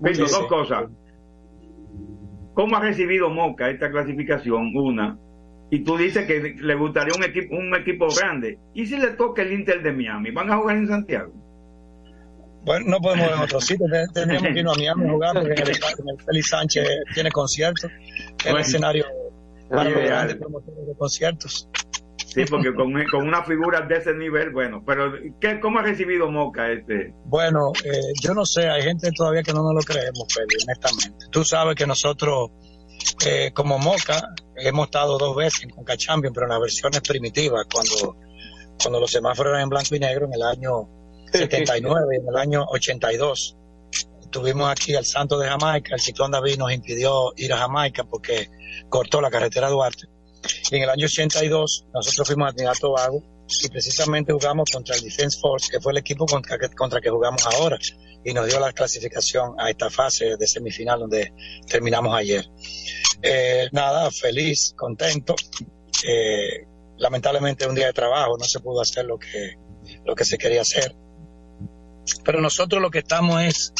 [0.00, 0.84] Dos cosas.
[2.54, 4.72] ¿Cómo ha recibido Moca esta clasificación?
[4.76, 5.18] Una.
[5.70, 8.58] Y tú dices que le gustaría un equipo, un equipo grande.
[8.74, 10.30] ¿Y si le toca el Inter de Miami?
[10.30, 11.32] ¿Van a jugar en Santiago?
[12.64, 15.32] Bueno, no podemos ir en otro sitio, te- tendríamos que irnos a Miami a jugar
[15.34, 18.58] porque en el, en el Félix Sánchez tiene conciertos, es el Bueno.
[18.58, 19.04] escenario
[19.68, 21.68] para los grandes promotores de conciertos.
[22.34, 26.28] Sí, porque con, con una figura de ese nivel, bueno, pero ¿qué, ¿cómo ha recibido
[26.30, 27.14] Moca este?
[27.26, 31.26] Bueno, eh, yo no sé, hay gente todavía que no nos lo creemos, Félix, honestamente.
[31.30, 32.50] Tú sabes que nosotros,
[33.24, 37.66] eh, como Moca, hemos estado dos veces en Conca Champions, pero en las versiones primitivas,
[37.72, 38.16] cuando
[38.80, 40.88] cuando los semáforos eran en blanco y negro, en el año
[41.32, 43.56] 79 y en el año 82.
[44.30, 48.48] Tuvimos aquí al Santo de Jamaica, el ciclón David nos impidió ir a Jamaica porque
[48.88, 50.08] cortó la carretera Duarte.
[50.70, 53.22] En el año 82 nosotros fuimos a Trinidad Tobago
[53.62, 57.10] y precisamente jugamos contra el Defense Force, que fue el equipo contra que, contra que
[57.10, 57.78] jugamos ahora
[58.24, 61.32] y nos dio la clasificación a esta fase de semifinal donde
[61.68, 62.44] terminamos ayer.
[63.22, 65.34] Eh, nada, feliz, contento.
[66.06, 66.66] Eh,
[66.98, 69.56] lamentablemente un día de trabajo no se pudo hacer lo que,
[70.04, 70.94] lo que se quería hacer.
[72.24, 73.72] Pero nosotros lo que estamos es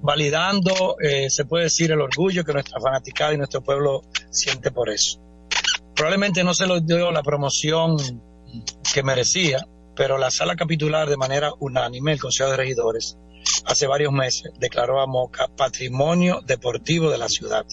[0.00, 4.90] validando, eh, se puede decir, el orgullo que nuestra fanaticada y nuestro pueblo siente por
[4.90, 5.20] eso.
[5.98, 7.96] Probablemente no se lo dio la promoción
[8.94, 9.58] que merecía,
[9.94, 13.18] pero la sala capitular de manera unánime, el Consejo de Regidores,
[13.66, 17.66] hace varios meses declaró a Moca Patrimonio Deportivo de la Ciudad.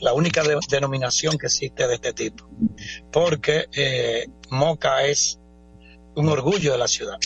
[0.00, 2.48] La única de- denominación que existe de este tipo.
[3.12, 5.38] Porque eh, Moca es
[6.16, 7.16] un orgullo de la ciudad.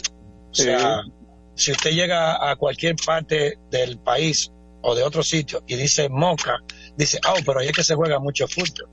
[0.51, 1.01] O sea,
[1.55, 4.51] si usted llega a cualquier parte del país
[4.83, 6.59] o de otro sitio y dice Moca,
[6.97, 8.89] dice, ah, pero ahí es que se juega mucho fútbol.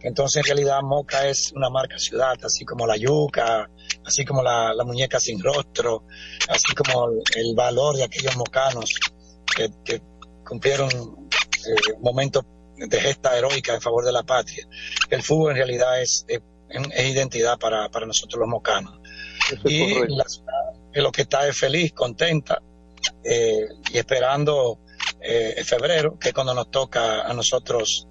[0.00, 3.68] Entonces, en realidad, Moca es una marca ciudad, así como la yuca,
[4.04, 6.04] así como la, la muñeca sin rostro,
[6.48, 8.94] así como el, el valor de aquellos mocanos
[9.56, 10.00] que, que
[10.46, 12.44] cumplieron eh, momentos
[12.76, 14.66] de gesta heroica en favor de la patria.
[15.10, 19.00] El fútbol en realidad es, es, es identidad para, para nosotros los mocanos.
[19.64, 20.54] Y la ciudad
[20.92, 22.62] es lo que está es feliz, contenta
[23.24, 24.78] eh, y esperando
[25.20, 28.06] eh, en febrero, que es cuando nos toca a nosotros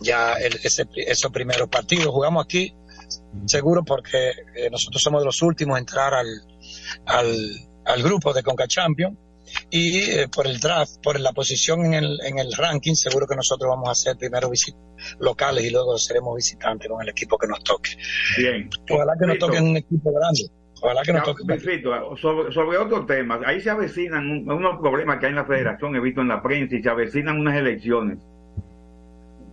[0.00, 2.06] ya el- ese, esos primeros partidos.
[2.06, 2.74] Jugamos aquí,
[3.46, 6.26] seguro, porque eh, nosotros somos de los últimos a entrar al,
[7.06, 7.50] al,
[7.84, 9.18] al grupo de Conca Champion.
[9.68, 13.34] Y eh, por el draft, por la posición en el, en el ranking, seguro que
[13.34, 14.48] nosotros vamos a ser primero
[15.18, 17.90] locales y luego seremos visitantes con el equipo que nos toque.
[18.38, 18.70] Bien.
[18.90, 20.42] Ojalá que nos toque un equipo grande.
[20.82, 21.42] Ojalá que nos toque.
[21.46, 25.44] Luisito, sobre, sobre otro tema, ahí se avecinan un- unos problemas que hay en la
[25.44, 28.18] federación, he visto en la prensa, y se avecinan unas elecciones.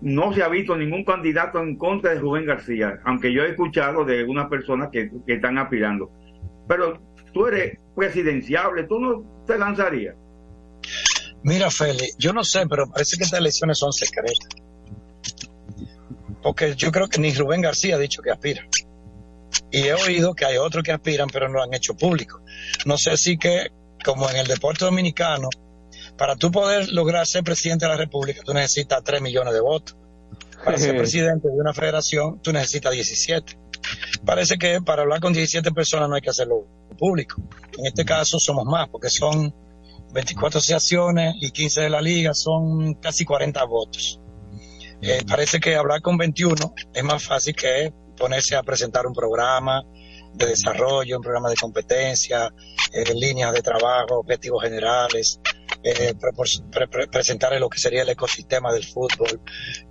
[0.01, 4.05] No se ha visto ningún candidato en contra de Rubén García, aunque yo he escuchado
[4.05, 6.11] de unas personas que, que están aspirando.
[6.67, 7.01] Pero
[7.33, 10.15] tú eres presidenciable, tú no te lanzarías.
[11.43, 14.49] Mira, Feli, yo no sé, pero parece que estas elecciones son secretas.
[16.41, 18.67] Porque yo creo que ni Rubén García ha dicho que aspira.
[19.71, 22.41] Y he oído que hay otros que aspiran, pero no lo han hecho público.
[22.85, 23.67] No sé si que,
[24.03, 25.49] como en el deporte dominicano,
[26.17, 29.95] para tú poder lograr ser presidente de la República, tú necesitas 3 millones de votos.
[30.63, 33.57] Para ser presidente de una federación, tú necesitas 17.
[34.25, 36.65] Parece que para hablar con 17 personas no hay que hacerlo
[36.97, 37.41] público.
[37.77, 39.53] En este caso somos más, porque son
[40.13, 44.19] 24 asociaciones y 15 de la liga, son casi 40 votos.
[45.01, 46.55] Eh, parece que hablar con 21
[46.93, 49.83] es más fácil que ponerse a presentar un programa
[50.33, 52.51] de desarrollo, un programa de competencia,
[52.91, 55.39] eh, líneas de trabajo, objetivos generales,
[55.83, 59.41] eh, pre- lo que sería el ecosistema del fútbol.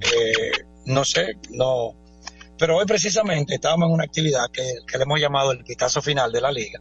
[0.01, 0.51] Eh,
[0.87, 1.95] no sé, no.
[2.59, 6.41] Pero hoy precisamente estábamos en una actividad que, le hemos llamado el vistazo final de
[6.41, 6.81] la liga,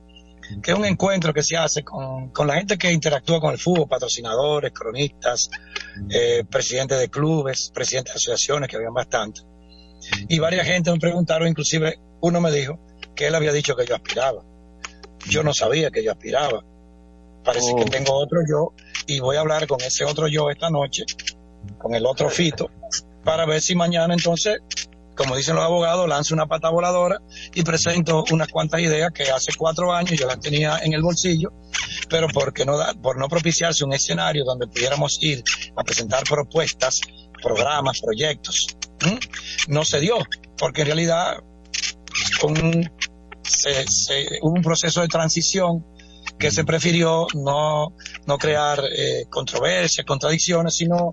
[0.61, 3.59] que es un encuentro que se hace con, con la gente que interactúa con el
[3.59, 5.49] fútbol, patrocinadores, cronistas,
[6.09, 9.41] eh, presidentes de clubes, presidentes de asociaciones, que habían bastante.
[10.29, 12.79] Y varias gente me preguntaron, inclusive uno me dijo
[13.15, 14.43] que él había dicho que yo aspiraba.
[15.27, 16.63] Yo no sabía que yo aspiraba.
[17.45, 18.73] Parece que tengo otro yo
[19.07, 21.03] y voy a hablar con ese otro yo esta noche,
[21.77, 22.69] con el otro Fito,
[23.23, 24.57] para ver si mañana entonces,
[25.15, 27.19] como dicen los abogados, lanzo una pata voladora
[27.53, 31.53] y presento unas cuantas ideas que hace cuatro años yo las tenía en el bolsillo,
[32.09, 35.43] pero porque no da, por no propiciarse un escenario donde pudiéramos ir
[35.77, 36.99] a presentar propuestas,
[37.41, 38.67] programas, proyectos,
[39.67, 40.17] no se dio,
[40.57, 41.37] porque en realidad
[42.41, 42.91] con un-
[43.43, 45.85] se- se- hubo un proceso de transición
[46.45, 47.95] que se prefirió no,
[48.27, 51.11] no crear eh, controversias, contradicciones, sino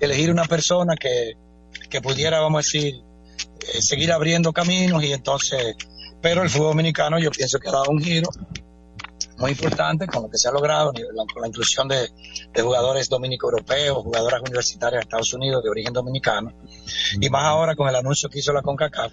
[0.00, 1.34] elegir una persona que,
[1.88, 5.76] que pudiera, vamos a decir, eh, seguir abriendo caminos y entonces,
[6.20, 8.28] pero el fútbol dominicano yo pienso que ha dado un giro
[9.38, 12.08] muy importante con lo que se ha logrado, la- con la inclusión de,
[12.60, 16.52] jugadores dominico-europeos, jugadoras universitarias de Estados Unidos de origen dominicano,
[17.20, 19.12] y más ahora con el anuncio que hizo la CONCACAF,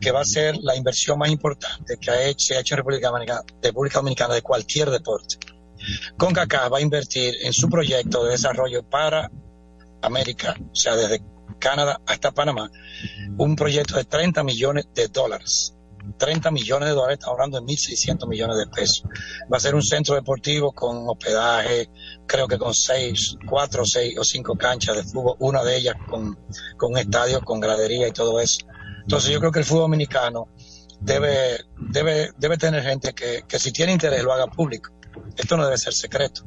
[0.00, 2.78] que va a ser la inversión más importante que ha hecho, se ha hecho en
[2.78, 5.36] República Dominicana, República Dominicana de cualquier deporte.
[6.16, 9.30] CONCACAF va a invertir en su proyecto de desarrollo para
[10.02, 11.22] América, o sea, desde
[11.58, 12.70] Canadá hasta Panamá,
[13.38, 15.71] un proyecto de 30 millones de dólares.
[16.18, 19.04] 30 millones de dólares, estamos hablando de 1.600 millones de pesos.
[19.52, 21.88] Va a ser un centro deportivo con hospedaje,
[22.26, 26.38] creo que con seis, cuatro, seis o cinco canchas de fútbol, una de ellas con,
[26.76, 28.66] con un estadio, con gradería y todo eso.
[29.02, 30.48] Entonces yo creo que el fútbol dominicano
[31.00, 34.90] debe, debe, debe tener gente que, que si tiene interés lo haga público.
[35.36, 36.42] Esto no debe ser secreto.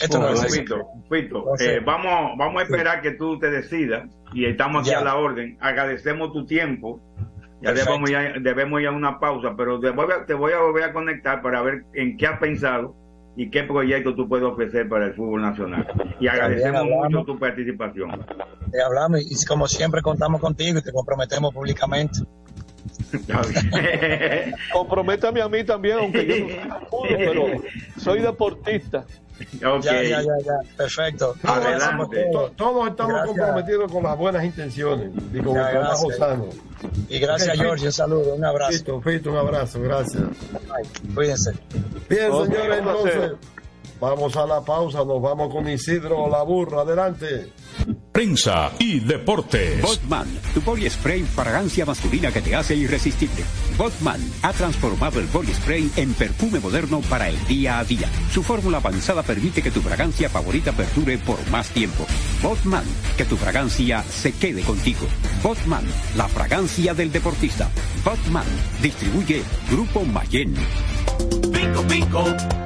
[0.00, 0.86] Esto no debe ser secreto.
[1.10, 4.98] Entonces- eh, vamos, vamos a esperar que tú te decidas y estamos aquí Ya.
[4.98, 5.56] a la orden.
[5.60, 7.00] Agradecemos tu tiempo.
[7.66, 10.60] Ya debemos, ya debemos ir a una pausa, pero te voy, a, te voy a
[10.60, 12.94] volver a conectar para ver en qué has pensado
[13.36, 15.86] y qué proyecto tú puedes ofrecer para el fútbol nacional.
[16.20, 17.10] Y agradecemos hablamos.
[17.10, 18.24] mucho tu participación.
[18.70, 22.20] Te hablamos y como siempre contamos contigo y te comprometemos públicamente.
[24.72, 27.46] Comprométame a mí también, aunque yo no soy fútbol, pero
[27.98, 29.04] soy deportista.
[29.66, 29.82] Ok.
[29.84, 30.76] Ya, ya, ya, ya.
[30.76, 31.34] Perfecto.
[31.42, 32.26] Adelante.
[32.56, 33.26] Todos estamos Gracias.
[33.26, 36.18] comprometidos con las buenas intenciones y con Ya, el trabajo gracias.
[36.30, 36.46] sano.
[37.08, 37.86] Y gracias, Ok, George.
[37.86, 38.72] Un saludo, un abrazo.
[38.72, 40.22] Fito, Fito, un abrazo, gracias.
[41.14, 41.52] Cuídense.
[42.08, 43.32] Bien, señores, entonces
[44.00, 47.52] vamos a la pausa, nos vamos con Isidro La Burra, adelante.
[48.12, 49.82] Prensa y deportes.
[49.82, 53.44] Botman, tu body spray fragancia masculina que te hace irresistible.
[53.76, 58.08] Botman ha transformado el body spray en perfume moderno para el día a día.
[58.32, 62.06] Su fórmula avanzada permite que tu fragancia favorita perdure por más tiempo.
[62.42, 62.84] Botman,
[63.18, 65.06] que tu fragancia se quede contigo.
[65.42, 65.84] Botman,
[66.16, 67.70] la fragancia del deportista.
[68.04, 68.46] Botman,
[68.80, 70.54] distribuye Grupo Mayen.
[71.52, 72.65] Pico, pico.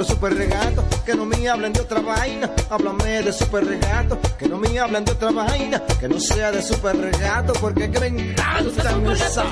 [0.00, 0.84] Super regato.
[1.04, 4.18] Que no me hablen de otra vaina, háblame de super regato.
[4.38, 7.52] Que no me hablen de otra vaina, que no sea de super regato.
[7.54, 9.44] Porque que me encanta esa.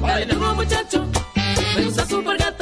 [0.00, 1.04] Dale duro muchacho,
[1.76, 2.61] me gusta super gato.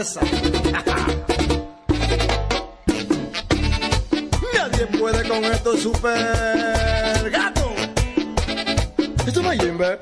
[4.54, 7.70] Nadie puede con esto super gato.
[9.26, 9.98] Esto no es Jimbe.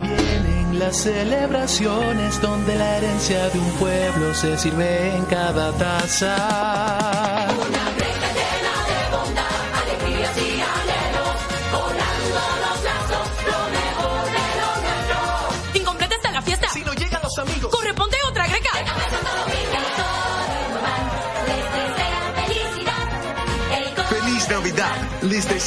[0.00, 7.35] Vienen las celebraciones donde la herencia de un pueblo se sirve en cada taza.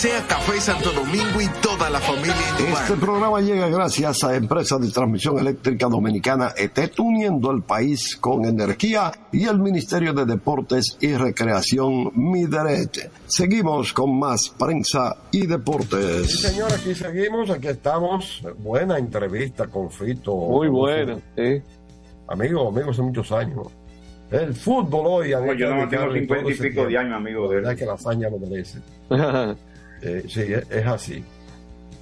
[0.01, 2.33] Desea Café Santo Domingo y toda la familia.
[2.83, 8.45] Este programa llega gracias a Empresa de Transmisión Eléctrica Dominicana ETET, uniendo el país con
[8.45, 13.11] energía y el Ministerio de Deportes y Recreación Mideret.
[13.27, 16.43] Seguimos con más prensa y Sí, deportes.
[16.43, 18.41] señor, aquí seguimos, aquí estamos.
[18.59, 20.33] Buena entrevista con Fito.
[20.33, 21.61] Muy buena, sí.
[22.29, 23.67] Amigo, amigo hace muchos años.
[24.31, 25.31] El fútbol hoy.
[25.31, 27.63] No, yo no tengo cincuenta y pico de años, amigo de él.
[27.63, 28.79] verdad que la hazaña lo merece.
[30.01, 31.23] Eh, sí, es, es así.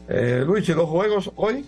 [0.10, 1.66] Eh, Luis, ¿y los juegos hoy?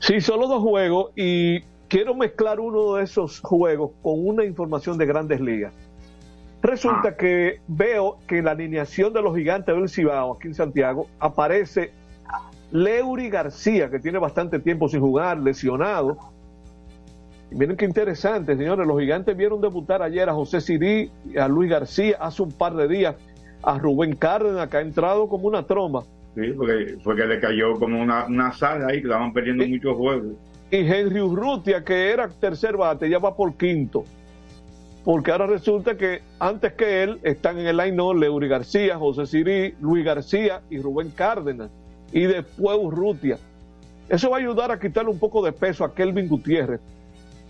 [0.00, 5.06] Sí, solo dos juegos y quiero mezclar uno de esos juegos con una información de
[5.06, 5.72] grandes ligas.
[6.62, 11.06] Resulta que veo que en la alineación de los gigantes del Cibao, aquí en Santiago,
[11.18, 11.92] aparece
[12.72, 16.18] Leury García, que tiene bastante tiempo sin jugar, lesionado.
[17.50, 18.86] Y miren qué interesante, señores.
[18.86, 22.74] Los gigantes vieron debutar ayer a José Sirí, y a Luis García, hace un par
[22.74, 23.14] de días
[23.62, 26.04] a Rubén Cárdenas, que ha entrado como una tromba.
[26.34, 29.96] Sí, porque fue que le cayó como una, una saga ahí, que estaban perdiendo muchos
[29.96, 30.26] juegos.
[30.70, 34.04] y Henry Urrutia, que era tercer bate, ya va por quinto.
[35.04, 39.74] Porque ahora resulta que antes que él están en el line Leury García, José Sirí,
[39.80, 41.70] Luis García y Rubén Cárdenas.
[42.12, 43.38] Y después Urrutia.
[44.08, 46.80] Eso va a ayudar a quitarle un poco de peso a Kelvin Gutiérrez,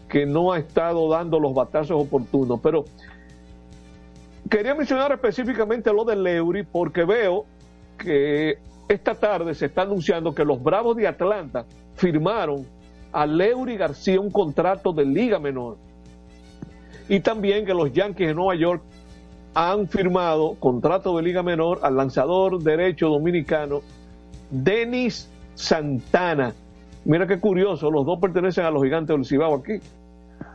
[0.08, 2.60] que no ha estado dando los batazos oportunos.
[2.62, 2.84] Pero
[4.48, 7.44] quería mencionar específicamente lo de Leury porque veo
[7.98, 12.66] que esta tarde se está anunciando que los Bravos de Atlanta firmaron
[13.12, 15.76] a Leury García un contrato de liga menor.
[17.08, 18.82] Y también que los Yankees de Nueva York
[19.54, 23.80] han firmado contrato de liga menor al lanzador derecho dominicano
[24.50, 26.54] Denis Santana.
[27.04, 29.80] Mira qué curioso, los dos pertenecen a los gigantes del Cibao aquí.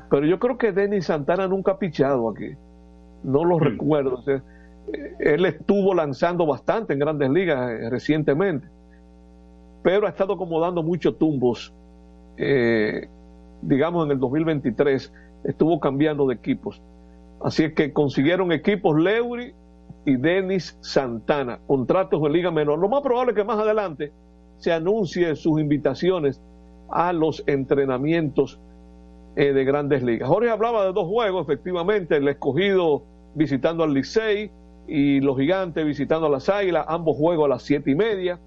[0.09, 2.55] Pero yo creo que Denis Santana nunca ha pichado aquí.
[3.23, 4.15] No lo recuerdo.
[4.15, 4.43] O sea,
[4.93, 8.67] eh, él estuvo lanzando bastante en grandes ligas eh, recientemente.
[9.83, 11.73] Pero ha estado como dando muchos tumbos.
[12.37, 13.09] eh,
[13.61, 15.13] digamos en el 2023
[15.45, 16.81] estuvo cambiando de equipos.
[17.41, 19.53] Así es que consiguieron equipos Leury
[20.05, 22.79] y Denis Santana, contratos de liga menor.
[22.79, 24.13] Lo más probable es que más adelante
[24.57, 26.41] se anuncie sus invitaciones
[26.89, 28.59] a los entrenamientos
[29.35, 30.29] eh, de grandes ligas.
[30.29, 33.03] Jorge hablaba de dos juegos, efectivamente, el escogido
[33.35, 34.51] visitando al Licey
[34.87, 38.39] y los gigantes visitando a las Águilas, ambos juegos a las siete y media.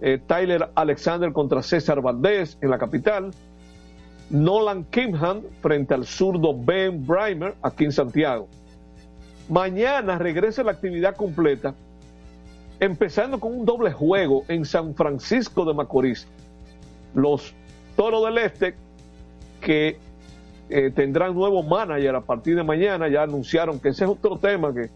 [0.00, 3.32] Eh, Tyler Alexander contra César Valdés en la capital.
[4.30, 8.48] Nolan Kimhan frente al zurdo Ben Brimer aquí en Santiago.
[9.48, 11.74] Mañana regresa la actividad completa,
[12.80, 16.28] empezando con un doble juego en San Francisco de Macorís.
[17.14, 17.54] Los
[17.96, 18.74] Toros del Este,
[19.62, 19.98] que
[20.70, 24.72] eh, tendrán nuevo manager a partir de mañana, ya anunciaron que ese es otro tema
[24.72, 24.90] que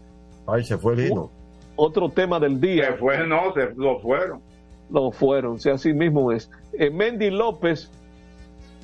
[0.47, 1.29] Ay, se fue Lino.
[1.75, 2.87] Otro tema del día.
[2.87, 4.41] Se fue, no, se lo fueron.
[4.89, 6.51] Lo fueron, si así mismo es.
[6.73, 7.89] Eh, Mendy López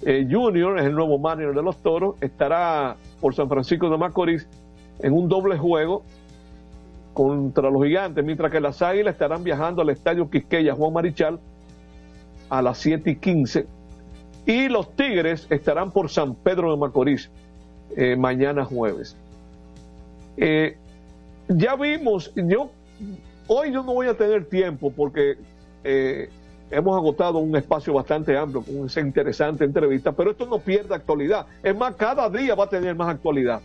[0.03, 4.47] eh, Jr., es el nuevo manager de los toros, estará por San Francisco de Macorís
[4.99, 6.03] en un doble juego
[7.13, 11.39] contra los gigantes, mientras que las águilas estarán viajando al estadio Quisqueya Juan Marichal
[12.49, 13.67] a las 7 y 15
[14.45, 17.29] y los tigres estarán por San Pedro de Macorís
[17.95, 19.15] eh, mañana jueves.
[20.37, 20.75] Eh,
[21.47, 22.69] ya vimos, yo
[23.47, 25.35] hoy yo no voy a tener tiempo porque
[25.83, 26.29] eh,
[26.71, 31.45] hemos agotado un espacio bastante amplio con esa interesante entrevista, pero esto no pierde actualidad.
[31.63, 33.61] Es más, cada día va a tener más actualidad.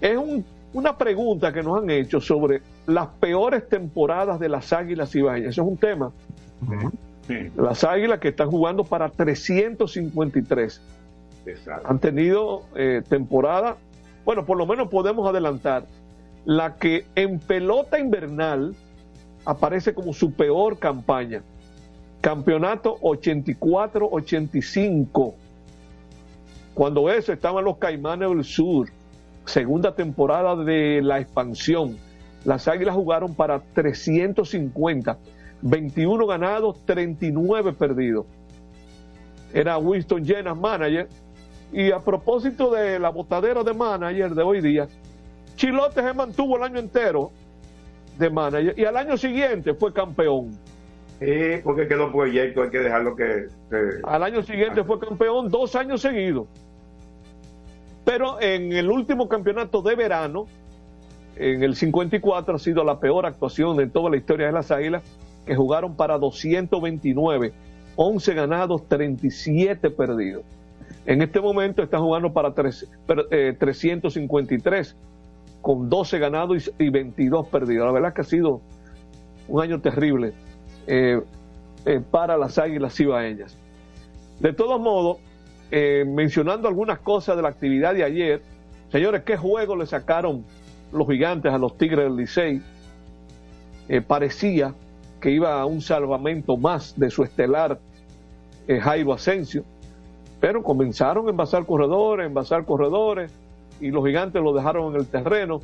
[0.00, 5.14] Es un- una pregunta que nos han hecho sobre las peores temporadas de las Águilas
[5.14, 5.48] Ibañez.
[5.50, 6.10] Eso es un tema.
[7.56, 10.82] Las Águilas que están jugando para 353
[11.46, 11.88] Exacto.
[11.88, 13.78] han tenido eh, temporada,
[14.24, 15.86] bueno, por lo menos podemos adelantar,
[16.44, 18.74] la que en pelota invernal
[19.44, 21.42] aparece como su peor campaña.
[22.20, 25.34] Campeonato 84-85.
[26.74, 28.90] Cuando eso estaban los Caimanes del Sur,
[29.44, 31.96] segunda temporada de la expansión.
[32.44, 35.18] Las Águilas jugaron para 350,
[35.62, 38.26] 21 ganados, 39 perdidos.
[39.54, 41.08] Era Winston Llenas manager.
[41.72, 44.88] Y a propósito de la botadera de manager de hoy día,
[45.56, 47.30] Chilote se mantuvo el año entero
[48.18, 50.50] de manager y al año siguiente fue campeón.
[51.18, 53.46] Sí, porque quedó proyecto, hay que dejarlo que...
[53.70, 56.46] que- Al año siguiente fue campeón dos años seguidos.
[58.04, 60.46] Pero en el último campeonato de verano,
[61.36, 65.02] en el 54, ha sido la peor actuación de toda la historia de las Águilas,
[65.46, 67.52] que jugaron para 229,
[67.96, 70.44] 11 ganados, 37 perdidos.
[71.04, 74.94] En este momento están jugando para tres- per- eh, 353,
[75.60, 77.86] con 12 ganados y, y 22 perdidos.
[77.86, 78.60] La verdad es que ha sido
[79.48, 80.32] un año terrible
[80.86, 81.20] eh,
[81.84, 83.56] eh, para las Águilas Cibaeñas.
[84.40, 85.18] De todos modos,
[85.70, 88.42] mencionando algunas cosas de la actividad de ayer,
[88.90, 90.44] señores, ¿qué juego le sacaron
[90.92, 92.60] los gigantes a los Tigres del Licey?
[94.06, 94.74] Parecía
[95.22, 97.78] que iba a un salvamento más de su estelar
[98.66, 99.64] eh, Jairo Asensio,
[100.40, 103.32] pero comenzaron a envasar corredores, envasar corredores,
[103.80, 105.60] y los gigantes lo dejaron en el terreno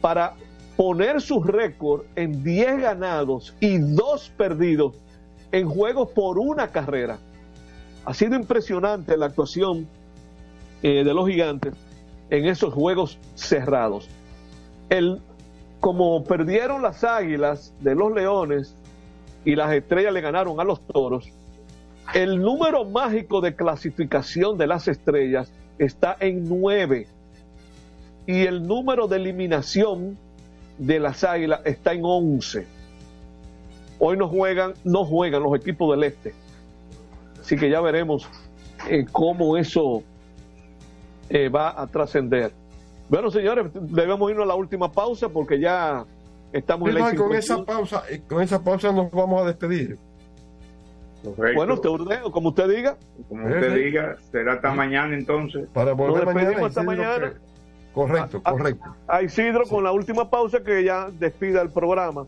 [0.00, 0.32] para
[0.76, 4.94] poner su récord en 10 ganados y 2 perdidos
[5.52, 7.18] en juegos por una carrera.
[8.06, 9.86] Ha sido impresionante la actuación
[10.82, 11.74] eh, de los gigantes
[12.30, 14.08] en esos juegos cerrados.
[14.88, 15.20] El,
[15.80, 18.74] como perdieron las águilas de los leones
[19.44, 21.30] y las estrellas le ganaron a los toros,
[22.14, 27.06] el número mágico de clasificación de las estrellas está en 9
[28.26, 30.18] y el número de eliminación
[30.78, 32.66] de las águilas está en 11.
[33.98, 36.34] Hoy no juegan, no juegan los equipos del este.
[37.40, 38.28] Así que ya veremos
[38.88, 40.02] eh, cómo eso
[41.28, 42.52] eh, va a trascender.
[43.08, 46.04] Bueno, señores, debemos irnos a la última pausa porque ya
[46.52, 47.38] estamos en la Mira, con 51.
[47.38, 49.96] esa pausa, eh, con esa pausa nos vamos a despedir.
[51.54, 52.96] Bueno, usted ordena, como usted diga.
[53.28, 55.68] Como usted diga, será hasta mañana entonces.
[55.72, 56.48] Para volver Nos mañana.
[56.48, 57.30] despedimos hasta mañana.
[57.32, 57.48] que-
[57.94, 58.94] Correcto, correcto.
[59.08, 62.26] A Isidro con la última pausa que ya despida el programa.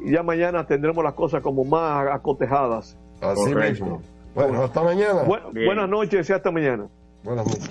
[0.00, 2.96] Y ya mañana tendremos las cosas como más acotejadas.
[3.20, 4.02] Así mismo.
[4.34, 5.24] Bueno, hasta mañana.
[5.24, 6.86] Bu- buenas noches y hasta mañana.
[7.24, 7.70] Buenas noches.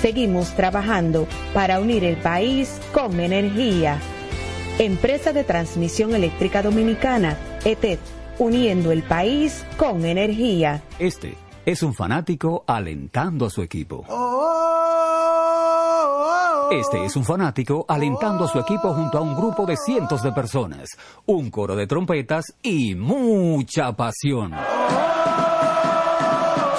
[0.00, 3.98] Seguimos trabajando para unir el país con energía.
[4.78, 7.98] Empresa de Transmisión Eléctrica Dominicana, ETED,
[8.38, 10.82] uniendo el país con energía.
[11.00, 11.34] Este
[11.66, 14.04] es un fanático alentando a su equipo.
[16.70, 20.30] Este es un fanático alentando a su equipo junto a un grupo de cientos de
[20.32, 20.90] personas,
[21.26, 24.52] un coro de trompetas y mucha pasión.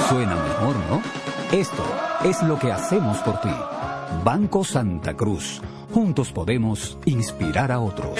[0.08, 1.19] Suena mejor, ¿no?
[1.52, 1.84] Esto
[2.24, 3.50] es lo que hacemos por ti.
[4.24, 5.60] Banco Santa Cruz.
[5.92, 8.20] Juntos podemos inspirar a otros.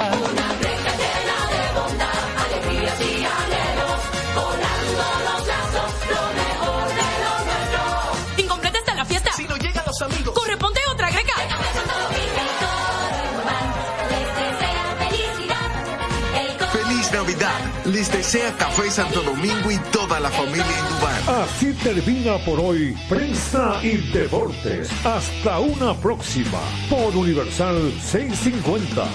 [18.09, 21.43] desea Café Santo Domingo y toda la familia Indubán.
[21.43, 24.89] Así termina por hoy Prensa y Deportes.
[25.05, 29.05] Hasta una próxima por Universal 650.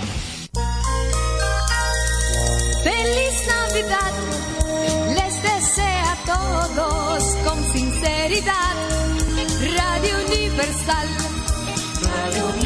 [2.84, 4.12] Feliz Navidad,
[5.14, 8.76] les desea a todos con sinceridad
[9.76, 11.08] Radio Universal.
[12.04, 12.65] Radio Universal.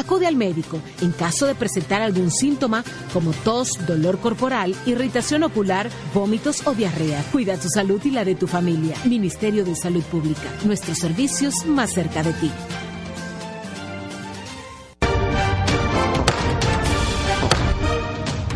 [0.00, 2.82] Acude al médico en caso de presentar algún síntoma
[3.12, 7.22] como tos, dolor corporal, irritación ocular, vómitos o diarrea.
[7.30, 8.96] Cuida tu salud y la de tu familia.
[9.04, 10.48] Ministerio de Salud Pública.
[10.64, 12.50] Nuestros servicios más cerca de ti.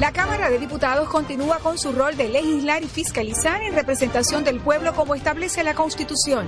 [0.00, 4.60] La Cámara de Diputados continúa con su rol de legislar y fiscalizar en representación del
[4.60, 6.46] pueblo como establece la Constitución.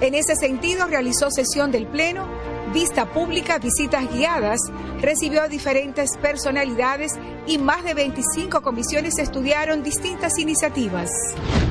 [0.00, 2.26] En ese sentido, realizó sesión del Pleno,
[2.72, 4.60] vista pública, visitas guiadas,
[5.00, 11.10] recibió a diferentes personalidades y más de 25 comisiones estudiaron distintas iniciativas.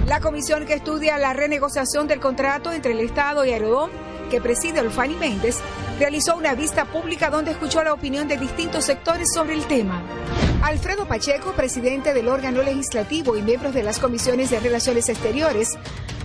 [0.05, 3.91] La comisión que estudia la renegociación del contrato entre el Estado y Aerodón,
[4.29, 5.59] que preside Olfani Méndez,
[5.99, 10.01] realizó una vista pública donde escuchó la opinión de distintos sectores sobre el tema.
[10.61, 15.77] Alfredo Pacheco, presidente del órgano legislativo y miembros de las comisiones de Relaciones Exteriores,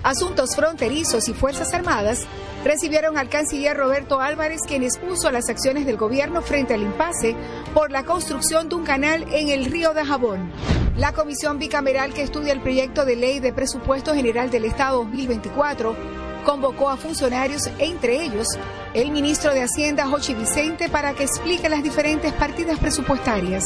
[0.02, 2.26] Asuntos Fronterizos y Fuerzas Armadas,
[2.64, 7.34] recibieron al canciller Roberto Álvarez, quien expuso las acciones del gobierno frente al impasse
[7.72, 10.50] por la construcción de un canal en el río de Jabón.
[10.96, 16.21] La comisión bicameral que estudia el proyecto de ley de presupuesto general del Estado 2024
[16.42, 18.46] convocó a funcionarios, entre ellos
[18.94, 23.64] el ministro de Hacienda, Jochi Vicente, para que explique las diferentes partidas presupuestarias.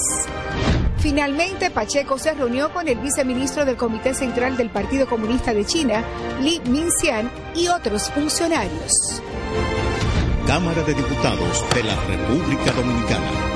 [0.99, 6.05] Finalmente, Pacheco se reunió con el viceministro del Comité Central del Partido Comunista de China,
[6.41, 9.23] Li Minxian, y otros funcionarios.
[10.47, 13.56] Cámara de Diputados de la República Dominicana.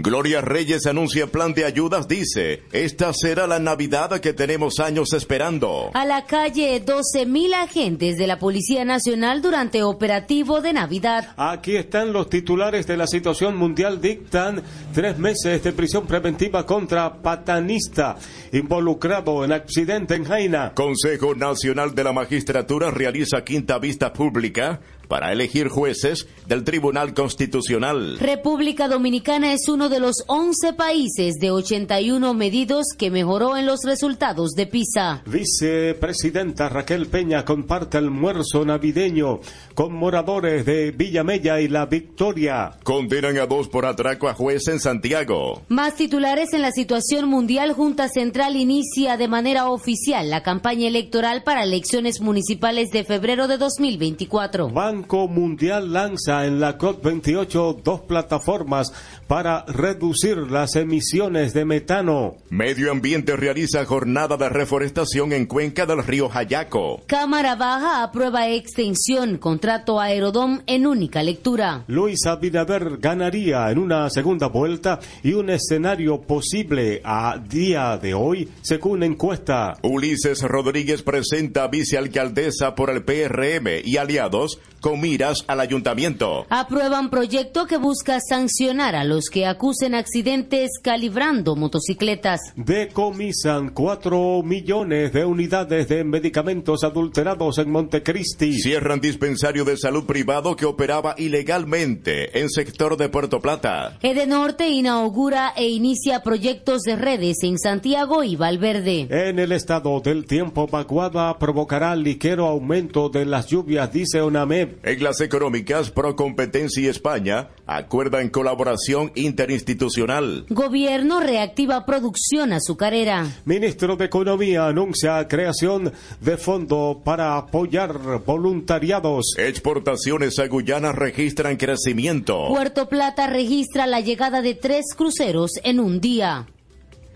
[0.00, 5.90] Gloria Reyes anuncia plan de ayudas, dice, esta será la Navidad que tenemos años esperando.
[5.92, 11.34] A la calle 12.000 agentes de la Policía Nacional durante operativo de Navidad.
[11.36, 14.00] Aquí están los titulares de la situación mundial.
[14.00, 14.62] Dictan
[14.94, 18.14] tres meses de prisión preventiva contra patanista
[18.52, 20.74] involucrado en accidente en Jaina.
[20.74, 24.78] Consejo Nacional de la Magistratura realiza quinta vista pública
[25.08, 28.18] para elegir jueces del Tribunal Constitucional.
[28.18, 33.80] República Dominicana es uno de los 11 países de 81 medidos que mejoró en los
[33.84, 35.22] resultados de PISA.
[35.26, 39.40] Vicepresidenta Raquel Peña comparte almuerzo navideño
[39.74, 42.72] con moradores de Villamella y La Victoria.
[42.84, 45.62] Condenan a dos por atraco a juez en Santiago.
[45.68, 47.72] Más titulares en la situación mundial.
[47.72, 53.58] Junta Central inicia de manera oficial la campaña electoral para elecciones municipales de febrero de
[53.58, 54.68] 2024.
[54.98, 58.92] Banco Mundial lanza en la COP28 dos plataformas
[59.28, 62.34] para reducir las emisiones de metano.
[62.50, 67.02] Medio Ambiente realiza jornada de reforestación en cuenca del río Jayaco.
[67.06, 71.84] Cámara Baja aprueba extensión contrato Aerodom en única lectura.
[71.86, 78.48] Luis Abinader ganaría en una segunda vuelta y un escenario posible a día de hoy
[78.62, 79.74] según encuesta.
[79.84, 86.46] Ulises Rodríguez presenta vicealcaldesa por el PRM y aliados con miras al ayuntamiento.
[86.50, 92.40] Aprueban proyecto que busca sancionar a los que acusen accidentes calibrando motocicletas.
[92.56, 98.58] Decomisan 4 millones de unidades de medicamentos adulterados en Montecristi.
[98.58, 103.98] Cierran dispensario de salud privado que operaba ilegalmente en sector de Puerto Plata.
[104.02, 109.06] Edenorte inaugura e inicia proyectos de redes en Santiago y Valverde.
[109.10, 114.67] En el estado del tiempo, vaguada provocará ligero aumento de las lluvias, dice UNAMED.
[114.82, 120.46] En las económicas, Procompetencia y España acuerdan colaboración interinstitucional.
[120.48, 123.26] Gobierno reactiva producción azucarera.
[123.44, 129.34] Ministro de Economía anuncia creación de fondo para apoyar voluntariados.
[129.36, 132.48] Exportaciones a Guyana registran crecimiento.
[132.48, 136.46] Puerto Plata registra la llegada de tres cruceros en un día.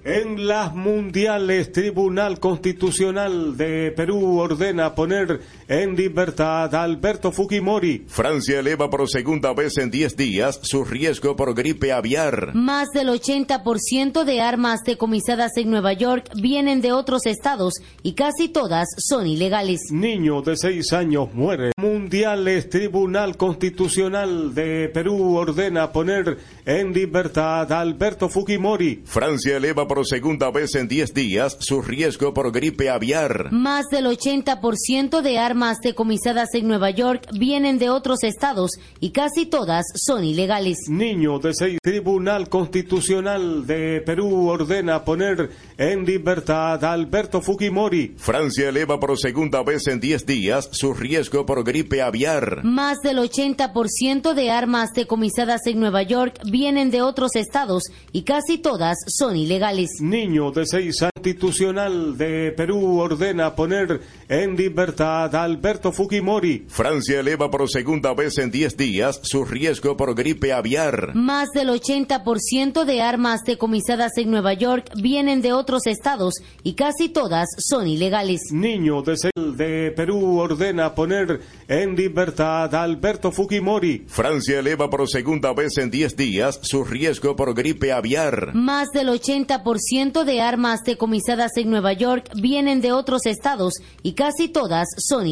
[0.05, 5.41] En las mundiales, Tribunal Constitucional de Perú ordena poner
[5.73, 8.05] en libertad Alberto Fujimori.
[8.07, 12.55] Francia eleva por segunda vez en 10 días su riesgo por gripe aviar.
[12.55, 18.51] Más del 80% de armas decomisadas en Nueva York vienen de otros estados y casi
[18.51, 19.81] todas son ilegales.
[19.91, 21.73] Niño de 6 años muere.
[21.79, 29.01] Mundiales Tribunal Constitucional de Perú ordena poner en libertad a Alberto Fujimori.
[29.07, 33.51] Francia eleva por segunda vez en 10 días su riesgo por gripe aviar.
[33.51, 39.47] Más del 80% de armas decomisadas en Nueva York vienen de otros estados y casi
[39.47, 40.77] todas son ilegales.
[40.89, 48.15] Niño de 6 Tribunal Constitucional de Perú ordena poner en libertad a Alberto Fujimori.
[48.17, 52.65] Francia eleva por segunda vez en 10 días su riesgo por gripe aviar.
[52.65, 58.59] Más del 80% de armas decomisadas en Nueva York vienen de otros estados y casi
[58.59, 59.91] todas son ilegales.
[60.01, 66.65] Niño de 6 Constitucional de Perú ordena poner en libertad a Alberto Fujimori.
[66.69, 71.15] Francia eleva por segunda vez en 10 días su riesgo por gripe aviar.
[71.15, 77.11] Más del 80% de armas decomisadas en Nueva York vienen de otros estados y casi
[77.11, 78.41] todas son ilegales.
[78.51, 84.07] Niño de 6 de Perú ordena poner en libertad a Alberto Fujimori.
[84.09, 88.55] Francia eleva por segunda vez en 10 días su riesgo por gripe aviar.
[88.55, 94.49] Más del 80% de armas decomisadas en Nueva York vienen de otros estados y casi
[94.49, 95.32] todas son ilegales.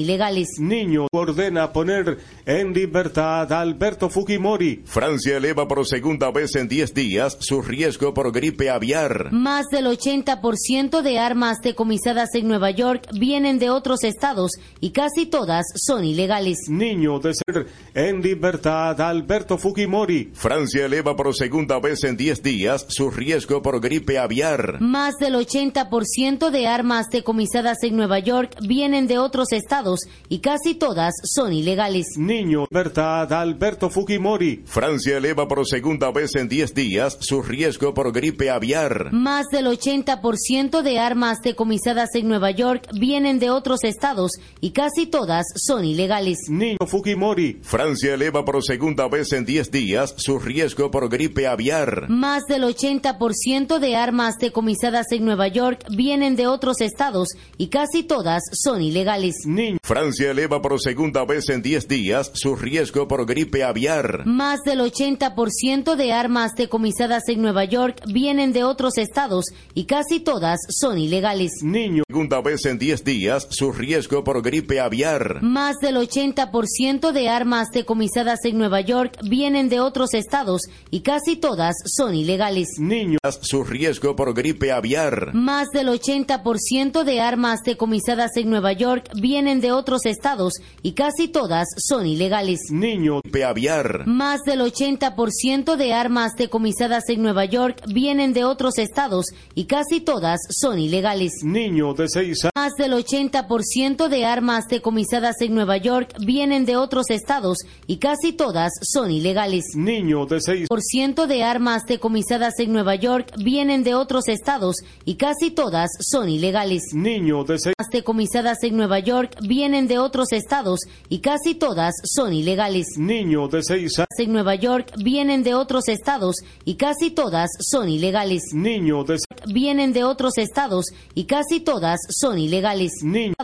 [0.58, 4.82] Niño ordena poner en libertad a Alberto Fujimori.
[4.84, 9.32] Francia eleva por segunda vez en 10 días su riesgo por gripe aviar.
[9.32, 15.26] Más del 80% de armas decomisadas en Nueva York vienen de otros estados y casi
[15.26, 16.58] todas son ilegales.
[16.68, 20.30] Niño de ser en libertad a Alberto Fujimori.
[20.34, 24.80] Francia eleva por segunda vez en 10 días su riesgo por gripe aviar.
[24.80, 29.89] Más del 80% de armas decomisadas en Nueva York vienen de otros estados
[30.28, 32.06] y casi todas son ilegales.
[32.16, 34.62] Niño, libertad Alberto Fujimori.
[34.66, 39.12] Francia eleva por segunda vez en 10 días su riesgo por gripe aviar.
[39.12, 45.06] Más del 80% de armas decomisadas en Nueva York vienen de otros estados y casi
[45.06, 46.38] todas son ilegales.
[46.48, 47.58] Niño Fujimori.
[47.62, 52.08] Francia eleva por segunda vez en 10 días su riesgo por gripe aviar.
[52.08, 58.02] Más del 80% de armas decomisadas en Nueva York vienen de otros estados y casi
[58.02, 59.34] todas son ilegales.
[59.46, 59.79] Niño.
[59.82, 64.24] Francia eleva por segunda vez en 10 días su riesgo por gripe aviar.
[64.26, 70.20] Más del 80% de armas decomisadas en Nueva York vienen de otros estados y casi
[70.20, 71.50] todas son ilegales.
[71.62, 72.04] Niño.
[72.08, 75.42] Segunda vez en 10 días su riesgo por gripe aviar.
[75.42, 81.36] Más del 80% de armas decomisadas en Nueva York vienen de otros estados y casi
[81.36, 82.68] todas son ilegales.
[82.78, 83.18] Niño.
[83.40, 85.34] Su riesgo por gripe aviar.
[85.34, 91.28] Más del 80% de armas decomisadas en Nueva York vienen de otros estados y casi
[91.28, 92.60] todas son ilegales.
[92.70, 93.20] Niño.
[93.22, 94.06] Gripe aviar.
[94.06, 100.00] Más del 80% de armas decomisadas en Nueva York vienen de otros estados y casi
[100.00, 101.32] todas son ilegales.
[101.42, 102.52] Niño de 6 años.
[102.54, 108.32] Más del 80% de armas decomisadas en Nueva York vienen de otros estados y casi
[108.32, 109.64] todas son ilegales.
[109.76, 114.76] Niño de 6 Por ciento de armas decomisadas en Nueva York vienen de otros estados
[115.04, 116.82] y casi todas son ilegales.
[116.92, 120.80] Niño de 6 Armas decomisadas en Nueva York vienen de otros estados
[121.10, 122.86] y casi todas son ilegales.
[122.96, 124.08] Niño de 6 años.
[124.16, 128.42] En Nueva York vienen de otros estados y casi todas son ilegales.
[128.54, 132.92] Niño de Vienen de otros estados y casi todas son ilegales.
[133.02, 133.34] Niño.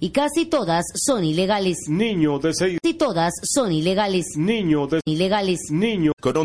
[0.00, 1.76] Y casi todas son ilegales.
[1.88, 4.26] Niño de 6 Casi todas son ilegales.
[4.36, 5.60] Niño de Ilegales.
[5.70, 6.12] Niño.
[6.20, 6.36] Con